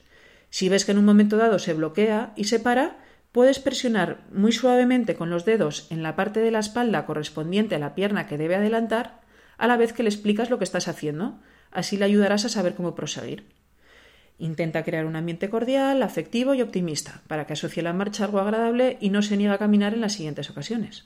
Si 0.49 0.69
ves 0.69 0.85
que 0.85 0.93
en 0.93 0.99
un 0.99 1.05
momento 1.05 1.35
dado 1.35 1.59
se 1.59 1.73
bloquea 1.73 2.31
y 2.37 2.45
se 2.45 2.61
para, 2.61 2.97
puedes 3.33 3.59
presionar 3.59 4.23
muy 4.31 4.53
suavemente 4.53 5.15
con 5.15 5.29
los 5.29 5.43
dedos 5.43 5.87
en 5.91 6.01
la 6.01 6.15
parte 6.15 6.39
de 6.39 6.51
la 6.51 6.59
espalda 6.59 7.05
correspondiente 7.05 7.75
a 7.75 7.79
la 7.79 7.93
pierna 7.93 8.25
que 8.25 8.37
debe 8.37 8.55
adelantar, 8.55 9.19
a 9.57 9.67
la 9.67 9.75
vez 9.75 9.91
que 9.91 10.03
le 10.03 10.09
explicas 10.09 10.49
lo 10.49 10.57
que 10.59 10.63
estás 10.63 10.87
haciendo. 10.87 11.41
Así 11.71 11.97
le 11.97 12.05
ayudarás 12.05 12.45
a 12.45 12.49
saber 12.49 12.73
cómo 12.73 12.95
proseguir. 12.95 13.56
Intenta 14.39 14.83
crear 14.83 15.05
un 15.05 15.15
ambiente 15.15 15.49
cordial, 15.49 16.03
afectivo 16.03 16.53
y 16.53 16.61
optimista, 16.61 17.21
para 17.27 17.47
que 17.47 17.53
asocie 17.53 17.81
la 17.81 17.93
marcha 17.93 18.25
algo 18.25 18.39
agradable 18.39 18.97
y 19.01 19.09
no 19.09 19.21
se 19.21 19.35
niegue 19.35 19.53
a 19.53 19.57
caminar 19.57 19.93
en 19.93 20.01
las 20.01 20.13
siguientes 20.13 20.49
ocasiones. 20.49 21.05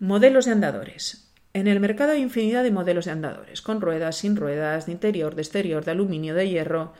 Modelos 0.00 0.46
de 0.46 0.52
andadores. 0.52 1.30
En 1.52 1.66
el 1.66 1.80
mercado 1.80 2.12
hay 2.12 2.22
infinidad 2.22 2.62
de 2.62 2.70
modelos 2.70 3.04
de 3.04 3.10
andadores, 3.10 3.60
con 3.60 3.80
ruedas, 3.80 4.16
sin 4.16 4.36
ruedas, 4.36 4.86
de 4.86 4.92
interior, 4.92 5.34
de 5.34 5.42
exterior, 5.42 5.84
de 5.84 5.90
aluminio, 5.90 6.34
de 6.34 6.48
hierro. 6.48 6.94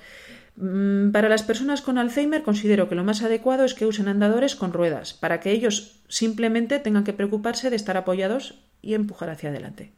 Mm, 0.56 1.10
para 1.10 1.28
las 1.28 1.42
personas 1.42 1.82
con 1.82 1.98
Alzheimer 1.98 2.42
considero 2.42 2.88
que 2.88 2.94
lo 2.94 3.04
más 3.04 3.22
adecuado 3.22 3.64
es 3.64 3.74
que 3.74 3.86
usen 3.86 4.08
andadores 4.08 4.56
con 4.56 4.72
ruedas, 4.72 5.14
para 5.14 5.40
que 5.40 5.52
ellos 5.52 6.02
simplemente 6.08 6.78
tengan 6.80 7.04
que 7.04 7.12
preocuparse 7.12 7.70
de 7.70 7.76
estar 7.76 7.96
apoyados 7.96 8.60
y 8.82 8.94
empujar 8.94 9.30
hacia 9.30 9.50
adelante. 9.50 9.92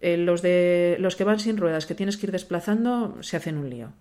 Eh, 0.00 0.16
los, 0.16 0.42
de, 0.42 0.96
los 0.98 1.14
que 1.14 1.24
van 1.24 1.38
sin 1.38 1.56
ruedas, 1.56 1.86
que 1.86 1.94
tienes 1.94 2.16
que 2.16 2.26
ir 2.26 2.32
desplazando, 2.32 3.22
se 3.22 3.36
hacen 3.36 3.56
un 3.56 3.70
lío. 3.70 3.92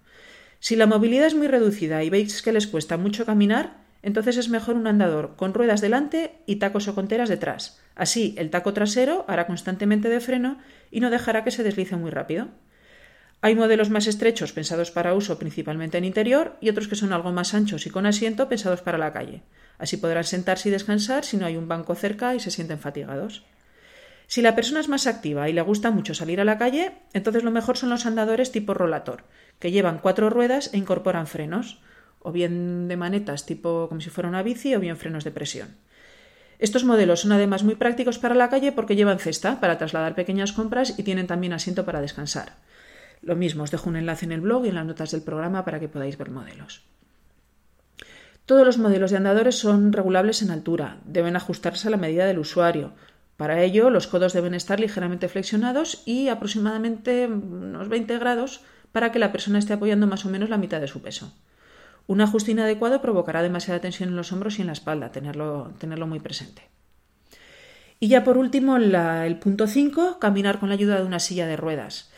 Si 0.59 0.75
la 0.75 0.87
movilidad 0.87 1.27
es 1.27 1.35
muy 1.35 1.47
reducida 1.47 2.03
y 2.03 2.09
veis 2.09 2.41
que 2.41 2.51
les 2.51 2.67
cuesta 2.67 2.97
mucho 2.97 3.25
caminar, 3.25 3.77
entonces 4.01 4.37
es 4.37 4.49
mejor 4.49 4.75
un 4.75 4.87
andador 4.87 5.35
con 5.35 5.53
ruedas 5.53 5.81
delante 5.81 6.35
y 6.45 6.57
tacos 6.57 6.87
o 6.87 6.95
conteras 6.95 7.29
detrás. 7.29 7.79
Así, 7.95 8.35
el 8.37 8.49
taco 8.49 8.73
trasero 8.73 9.25
hará 9.27 9.47
constantemente 9.47 10.09
de 10.09 10.19
freno 10.19 10.57
y 10.91 10.99
no 10.99 11.09
dejará 11.09 11.43
que 11.43 11.51
se 11.51 11.63
deslice 11.63 11.95
muy 11.95 12.11
rápido. 12.11 12.47
Hay 13.41 13.55
modelos 13.55 13.89
más 13.89 14.07
estrechos 14.07 14.51
pensados 14.51 14.91
para 14.91 15.13
uso 15.13 15.39
principalmente 15.39 15.97
en 15.97 16.03
interior 16.03 16.57
y 16.59 16.69
otros 16.69 16.89
que 16.89 16.95
son 16.95 17.13
algo 17.13 17.31
más 17.31 17.53
anchos 17.53 17.85
y 17.85 17.89
con 17.89 18.05
asiento 18.05 18.49
pensados 18.49 18.81
para 18.81 18.97
la 18.97 19.13
calle. 19.13 19.43
Así 19.77 19.95
podrán 19.95 20.25
sentarse 20.25 20.67
y 20.67 20.73
descansar 20.73 21.23
si 21.23 21.37
no 21.37 21.45
hay 21.45 21.55
un 21.55 21.69
banco 21.69 21.95
cerca 21.95 22.35
y 22.35 22.41
se 22.41 22.51
sienten 22.51 22.79
fatigados. 22.79 23.45
Si 24.29 24.43
la 24.43 24.53
persona 24.53 24.79
es 24.79 24.89
más 24.89 25.07
activa 25.07 25.49
y 25.49 25.53
le 25.53 25.61
gusta 25.63 25.89
mucho 25.89 26.13
salir 26.13 26.39
a 26.39 26.43
la 26.45 26.59
calle, 26.59 26.91
entonces 27.13 27.43
lo 27.43 27.49
mejor 27.49 27.77
son 27.77 27.89
los 27.89 28.05
andadores 28.05 28.51
tipo 28.51 28.75
rollator, 28.75 29.23
que 29.57 29.71
llevan 29.71 29.97
cuatro 29.97 30.29
ruedas 30.29 30.69
e 30.71 30.77
incorporan 30.77 31.25
frenos, 31.25 31.81
o 32.19 32.31
bien 32.31 32.87
de 32.87 32.95
manetas 32.95 33.47
tipo 33.47 33.89
como 33.89 34.01
si 34.01 34.11
fuera 34.11 34.29
una 34.29 34.43
bici 34.43 34.75
o 34.75 34.79
bien 34.79 34.97
frenos 34.97 35.23
de 35.23 35.31
presión. 35.31 35.77
Estos 36.59 36.83
modelos 36.83 37.21
son 37.21 37.31
además 37.31 37.63
muy 37.63 37.73
prácticos 37.73 38.19
para 38.19 38.35
la 38.35 38.51
calle 38.51 38.71
porque 38.71 38.95
llevan 38.95 39.17
cesta 39.17 39.59
para 39.59 39.79
trasladar 39.79 40.13
pequeñas 40.13 40.51
compras 40.51 40.93
y 40.99 41.01
tienen 41.01 41.25
también 41.25 41.53
asiento 41.53 41.83
para 41.83 41.99
descansar. 41.99 42.57
Lo 43.23 43.35
mismo, 43.35 43.63
os 43.63 43.71
dejo 43.71 43.89
un 43.89 43.95
enlace 43.95 44.25
en 44.25 44.31
el 44.31 44.41
blog 44.41 44.63
y 44.63 44.69
en 44.69 44.75
las 44.75 44.85
notas 44.85 45.09
del 45.09 45.23
programa 45.23 45.65
para 45.65 45.79
que 45.79 45.89
podáis 45.89 46.19
ver 46.19 46.29
modelos. 46.29 46.83
Todos 48.45 48.63
los 48.63 48.77
modelos 48.77 49.09
de 49.09 49.17
andadores 49.17 49.57
son 49.57 49.91
regulables 49.91 50.43
en 50.43 50.51
altura, 50.51 50.99
deben 51.03 51.35
ajustarse 51.35 51.87
a 51.87 51.91
la 51.91 51.97
medida 51.97 52.27
del 52.27 52.37
usuario. 52.37 52.93
Para 53.39 53.63
ello, 53.63 53.89
los 53.89 54.07
codos 54.07 54.33
deben 54.33 54.53
estar 54.53 54.81
ligeramente 54.81 55.29
flexionados 55.29 56.03
y 56.05 56.27
aproximadamente 56.27 57.25
unos 57.25 57.87
20 57.87 58.19
grados 58.19 58.59
para 58.91 59.13
que 59.13 59.19
la 59.19 59.31
persona 59.31 59.59
esté 59.59 59.71
apoyando 59.71 60.07
más 60.07 60.25
o 60.25 60.29
menos 60.29 60.49
la 60.49 60.57
mitad 60.57 60.81
de 60.81 60.89
su 60.89 61.01
peso. 61.01 61.33
Un 62.05 62.19
ajuste 62.19 62.51
inadecuado 62.51 63.01
provocará 63.01 63.41
demasiada 63.41 63.79
tensión 63.79 64.09
en 64.09 64.17
los 64.17 64.33
hombros 64.33 64.59
y 64.59 64.61
en 64.63 64.67
la 64.67 64.73
espalda, 64.73 65.13
tenerlo, 65.13 65.73
tenerlo 65.79 66.05
muy 66.05 66.19
presente. 66.19 66.63
Y 68.01 68.09
ya 68.09 68.25
por 68.25 68.37
último, 68.37 68.75
el 68.75 69.39
punto 69.39 69.67
5, 69.67 70.19
caminar 70.19 70.59
con 70.59 70.67
la 70.67 70.75
ayuda 70.75 70.99
de 70.99 71.05
una 71.05 71.21
silla 71.21 71.47
de 71.47 71.55
ruedas. 71.55 72.11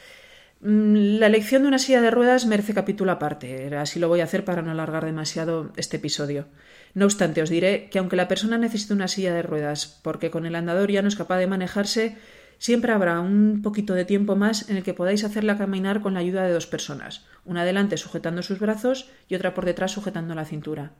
Mm, 0.62 1.20
la 1.20 1.28
elección 1.28 1.62
de 1.62 1.68
una 1.68 1.78
silla 1.78 2.02
de 2.02 2.10
ruedas 2.10 2.48
merece 2.48 2.74
capítulo 2.74 3.12
aparte, 3.12 3.76
así 3.76 4.00
lo 4.00 4.08
voy 4.08 4.22
a 4.22 4.24
hacer 4.24 4.44
para 4.44 4.64
no 4.64 4.72
alargar 4.72 5.06
demasiado 5.06 5.72
este 5.76 5.98
episodio. 5.98 6.48
No 6.94 7.06
obstante, 7.06 7.42
os 7.42 7.50
diré 7.50 7.90
que 7.90 8.00
aunque 8.00 8.16
la 8.16 8.28
persona 8.28 8.58
necesite 8.58 8.94
una 8.94 9.08
silla 9.08 9.34
de 9.34 9.44
ruedas 9.44 10.00
porque 10.04 10.30
con 10.30 10.46
el 10.46 10.56
andador 10.56 10.92
ya 10.92 11.02
no 11.02 11.08
es 11.08 11.16
capaz 11.16 11.38
de 11.40 11.48
manejarse, 11.48 12.18
siempre 12.58 12.92
habrá 12.92 13.20
un 13.20 13.62
poquito 13.62 13.94
de 13.94 14.06
tiempo 14.06 14.36
más 14.36 14.70
en 14.70 14.78
el 14.78 14.84
que 14.84 14.94
podáis 14.94 15.24
hacerla 15.24 15.58
caminar 15.58 16.02
con 16.02 16.14
la 16.14 16.20
ayuda 16.20 16.44
de 16.44 16.54
dos 16.54 16.68
personas, 16.68 17.26
una 17.46 17.66
delante 17.66 17.98
sujetando 17.98 18.44
sus 18.44 18.60
brazos 18.60 19.10
y 19.30 19.36
otra 19.36 19.54
por 19.54 19.66
detrás 19.66 19.92
sujetando 19.92 20.36
la 20.36 20.46
cintura. 20.46 20.92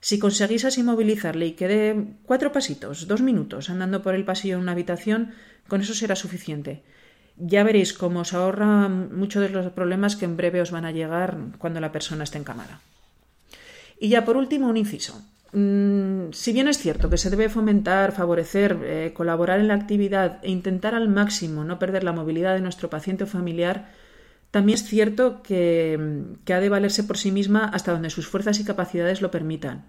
Si 0.00 0.18
conseguís 0.18 0.64
así 0.64 0.82
movilizarle 0.82 1.46
y 1.46 1.52
quede 1.52 2.14
cuatro 2.24 2.52
pasitos, 2.52 3.06
dos 3.06 3.22
minutos 3.22 3.70
andando 3.70 4.02
por 4.02 4.14
el 4.14 4.24
pasillo 4.24 4.56
de 4.56 4.62
una 4.62 4.72
habitación, 4.72 5.32
con 5.68 5.80
eso 5.80 5.94
será 5.94 6.16
suficiente 6.16 6.82
ya 7.36 7.64
veréis 7.64 7.92
cómo 7.92 8.20
os 8.20 8.32
ahorra 8.32 8.88
muchos 8.88 9.42
de 9.42 9.50
los 9.50 9.70
problemas 9.72 10.16
que 10.16 10.24
en 10.24 10.36
breve 10.36 10.60
os 10.60 10.70
van 10.70 10.84
a 10.84 10.92
llegar 10.92 11.36
cuando 11.58 11.80
la 11.80 11.92
persona 11.92 12.24
esté 12.24 12.38
encamada. 12.38 12.80
Y 14.00 14.08
ya 14.08 14.24
por 14.24 14.36
último, 14.36 14.68
un 14.68 14.76
inciso. 14.76 15.22
Mm, 15.56 16.32
si 16.32 16.52
bien 16.52 16.68
es 16.68 16.76
cierto 16.76 17.08
que 17.08 17.16
se 17.16 17.30
debe 17.30 17.48
fomentar, 17.48 18.12
favorecer, 18.12 18.78
eh, 18.84 19.12
colaborar 19.14 19.58
en 19.58 19.68
la 19.68 19.74
actividad 19.74 20.38
e 20.42 20.50
intentar 20.50 20.94
al 20.94 21.08
máximo 21.08 21.64
no 21.64 21.78
perder 21.78 22.04
la 22.04 22.12
movilidad 22.12 22.54
de 22.54 22.60
nuestro 22.60 22.90
paciente 22.90 23.24
o 23.24 23.26
familiar, 23.26 23.88
también 24.50 24.74
es 24.74 24.84
cierto 24.84 25.42
que, 25.42 25.98
que 26.44 26.52
ha 26.52 26.60
de 26.60 26.68
valerse 26.68 27.04
por 27.04 27.16
sí 27.16 27.32
misma 27.32 27.64
hasta 27.72 27.92
donde 27.92 28.10
sus 28.10 28.26
fuerzas 28.28 28.60
y 28.60 28.64
capacidades 28.64 29.22
lo 29.22 29.30
permitan. 29.30 29.86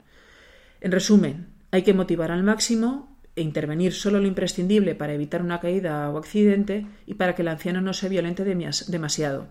En 0.80 0.94
resumen, 0.94 1.48
hay 1.72 1.84
que 1.84 1.94
motivar 1.94 2.32
al 2.32 2.44
máximo, 2.44 3.18
e 3.36 3.42
intervenir 3.42 3.94
solo 3.94 4.20
lo 4.20 4.28
imprescindible 4.28 4.96
para 4.96 5.14
evitar 5.14 5.42
una 5.44 5.60
caída 5.60 6.10
o 6.10 6.18
accidente 6.18 6.88
y 7.06 7.16
para 7.16 7.36
que 7.36 7.44
el 7.44 7.50
anciano 7.50 7.82
no 7.82 7.94
se 7.94 8.10
violente 8.10 8.44
demasiado. 8.46 9.48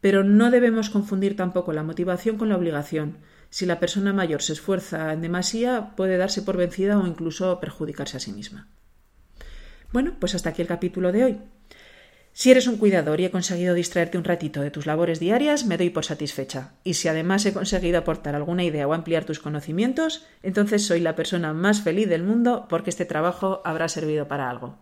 Pero 0.00 0.24
no 0.24 0.50
debemos 0.50 0.88
confundir 0.88 1.36
tampoco 1.36 1.72
la 1.72 1.82
motivación 1.82 2.38
con 2.38 2.48
la 2.48 2.56
obligación. 2.56 3.18
Si 3.50 3.66
la 3.66 3.80
persona 3.80 4.12
mayor 4.12 4.42
se 4.42 4.52
esfuerza 4.52 5.12
en 5.12 5.22
demasía, 5.22 5.92
puede 5.96 6.16
darse 6.16 6.42
por 6.42 6.56
vencida 6.56 6.98
o 6.98 7.06
incluso 7.06 7.60
perjudicarse 7.60 8.16
a 8.16 8.20
sí 8.20 8.32
misma. 8.32 8.68
Bueno, 9.92 10.16
pues 10.20 10.34
hasta 10.34 10.50
aquí 10.50 10.62
el 10.62 10.68
capítulo 10.68 11.12
de 11.12 11.24
hoy. 11.24 11.38
Si 12.32 12.52
eres 12.52 12.68
un 12.68 12.76
cuidador 12.76 13.20
y 13.20 13.24
he 13.24 13.30
conseguido 13.32 13.74
distraerte 13.74 14.16
un 14.16 14.22
ratito 14.22 14.60
de 14.60 14.70
tus 14.70 14.86
labores 14.86 15.18
diarias, 15.18 15.64
me 15.64 15.76
doy 15.76 15.90
por 15.90 16.04
satisfecha. 16.04 16.74
Y 16.84 16.94
si 16.94 17.08
además 17.08 17.44
he 17.46 17.52
conseguido 17.52 17.98
aportar 17.98 18.36
alguna 18.36 18.62
idea 18.62 18.86
o 18.86 18.92
ampliar 18.92 19.24
tus 19.24 19.40
conocimientos, 19.40 20.24
entonces 20.42 20.86
soy 20.86 21.00
la 21.00 21.16
persona 21.16 21.52
más 21.52 21.80
feliz 21.82 22.08
del 22.08 22.22
mundo 22.22 22.66
porque 22.68 22.90
este 22.90 23.06
trabajo 23.06 23.60
habrá 23.64 23.88
servido 23.88 24.28
para 24.28 24.50
algo. 24.50 24.78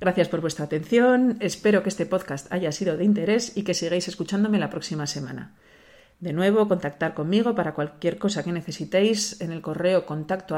Gracias 0.00 0.28
por 0.28 0.40
vuestra 0.40 0.64
atención, 0.64 1.36
espero 1.40 1.82
que 1.82 1.90
este 1.90 2.06
podcast 2.06 2.50
haya 2.50 2.72
sido 2.72 2.96
de 2.96 3.04
interés 3.04 3.56
y 3.56 3.64
que 3.64 3.74
sigáis 3.74 4.08
escuchándome 4.08 4.58
la 4.58 4.70
próxima 4.70 5.06
semana. 5.06 5.54
De 6.22 6.32
nuevo, 6.32 6.68
contactar 6.68 7.14
conmigo 7.14 7.56
para 7.56 7.74
cualquier 7.74 8.16
cosa 8.16 8.44
que 8.44 8.52
necesitéis 8.52 9.40
en 9.40 9.50
el 9.50 9.60
correo 9.60 10.06
contacto 10.06 10.54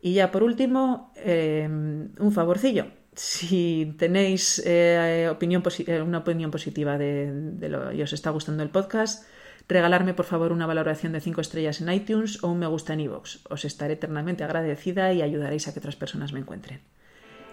Y 0.00 0.14
ya 0.14 0.30
por 0.30 0.42
último, 0.42 1.12
eh, 1.16 1.68
un 1.68 2.32
favorcillo 2.32 2.86
si 3.14 3.94
tenéis 3.98 4.58
eh, 4.64 5.28
eh, 5.28 6.00
una 6.00 6.18
opinión 6.18 6.50
positiva 6.50 6.96
de, 6.96 7.54
lo 7.68 7.92
y 7.92 8.00
os 8.00 8.14
está 8.14 8.30
gustando 8.30 8.62
el 8.62 8.70
podcast, 8.70 9.28
regalarme 9.68 10.14
por 10.14 10.24
favor 10.24 10.50
una 10.50 10.64
valoración 10.66 11.12
de 11.12 11.20
5 11.20 11.42
estrellas 11.42 11.82
en 11.82 11.92
iTunes 11.92 12.42
o 12.42 12.48
un 12.48 12.60
me 12.60 12.66
gusta 12.66 12.94
en 12.94 13.00
iVoox. 13.00 13.40
Os 13.50 13.66
estaré 13.66 13.92
eternamente 13.92 14.44
agradecida 14.44 15.12
y 15.12 15.20
ayudaréis 15.20 15.68
a 15.68 15.74
que 15.74 15.80
otras 15.80 15.96
personas 15.96 16.32
me 16.32 16.40
encuentren. 16.40 16.80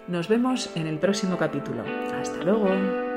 Nos 0.08 0.30
vemos 0.30 0.70
en 0.76 0.88
el 0.88 0.98
próximo 0.98 1.38
capítulo. 1.38 1.84
Hasta 2.14 2.42
luego. 2.46 3.11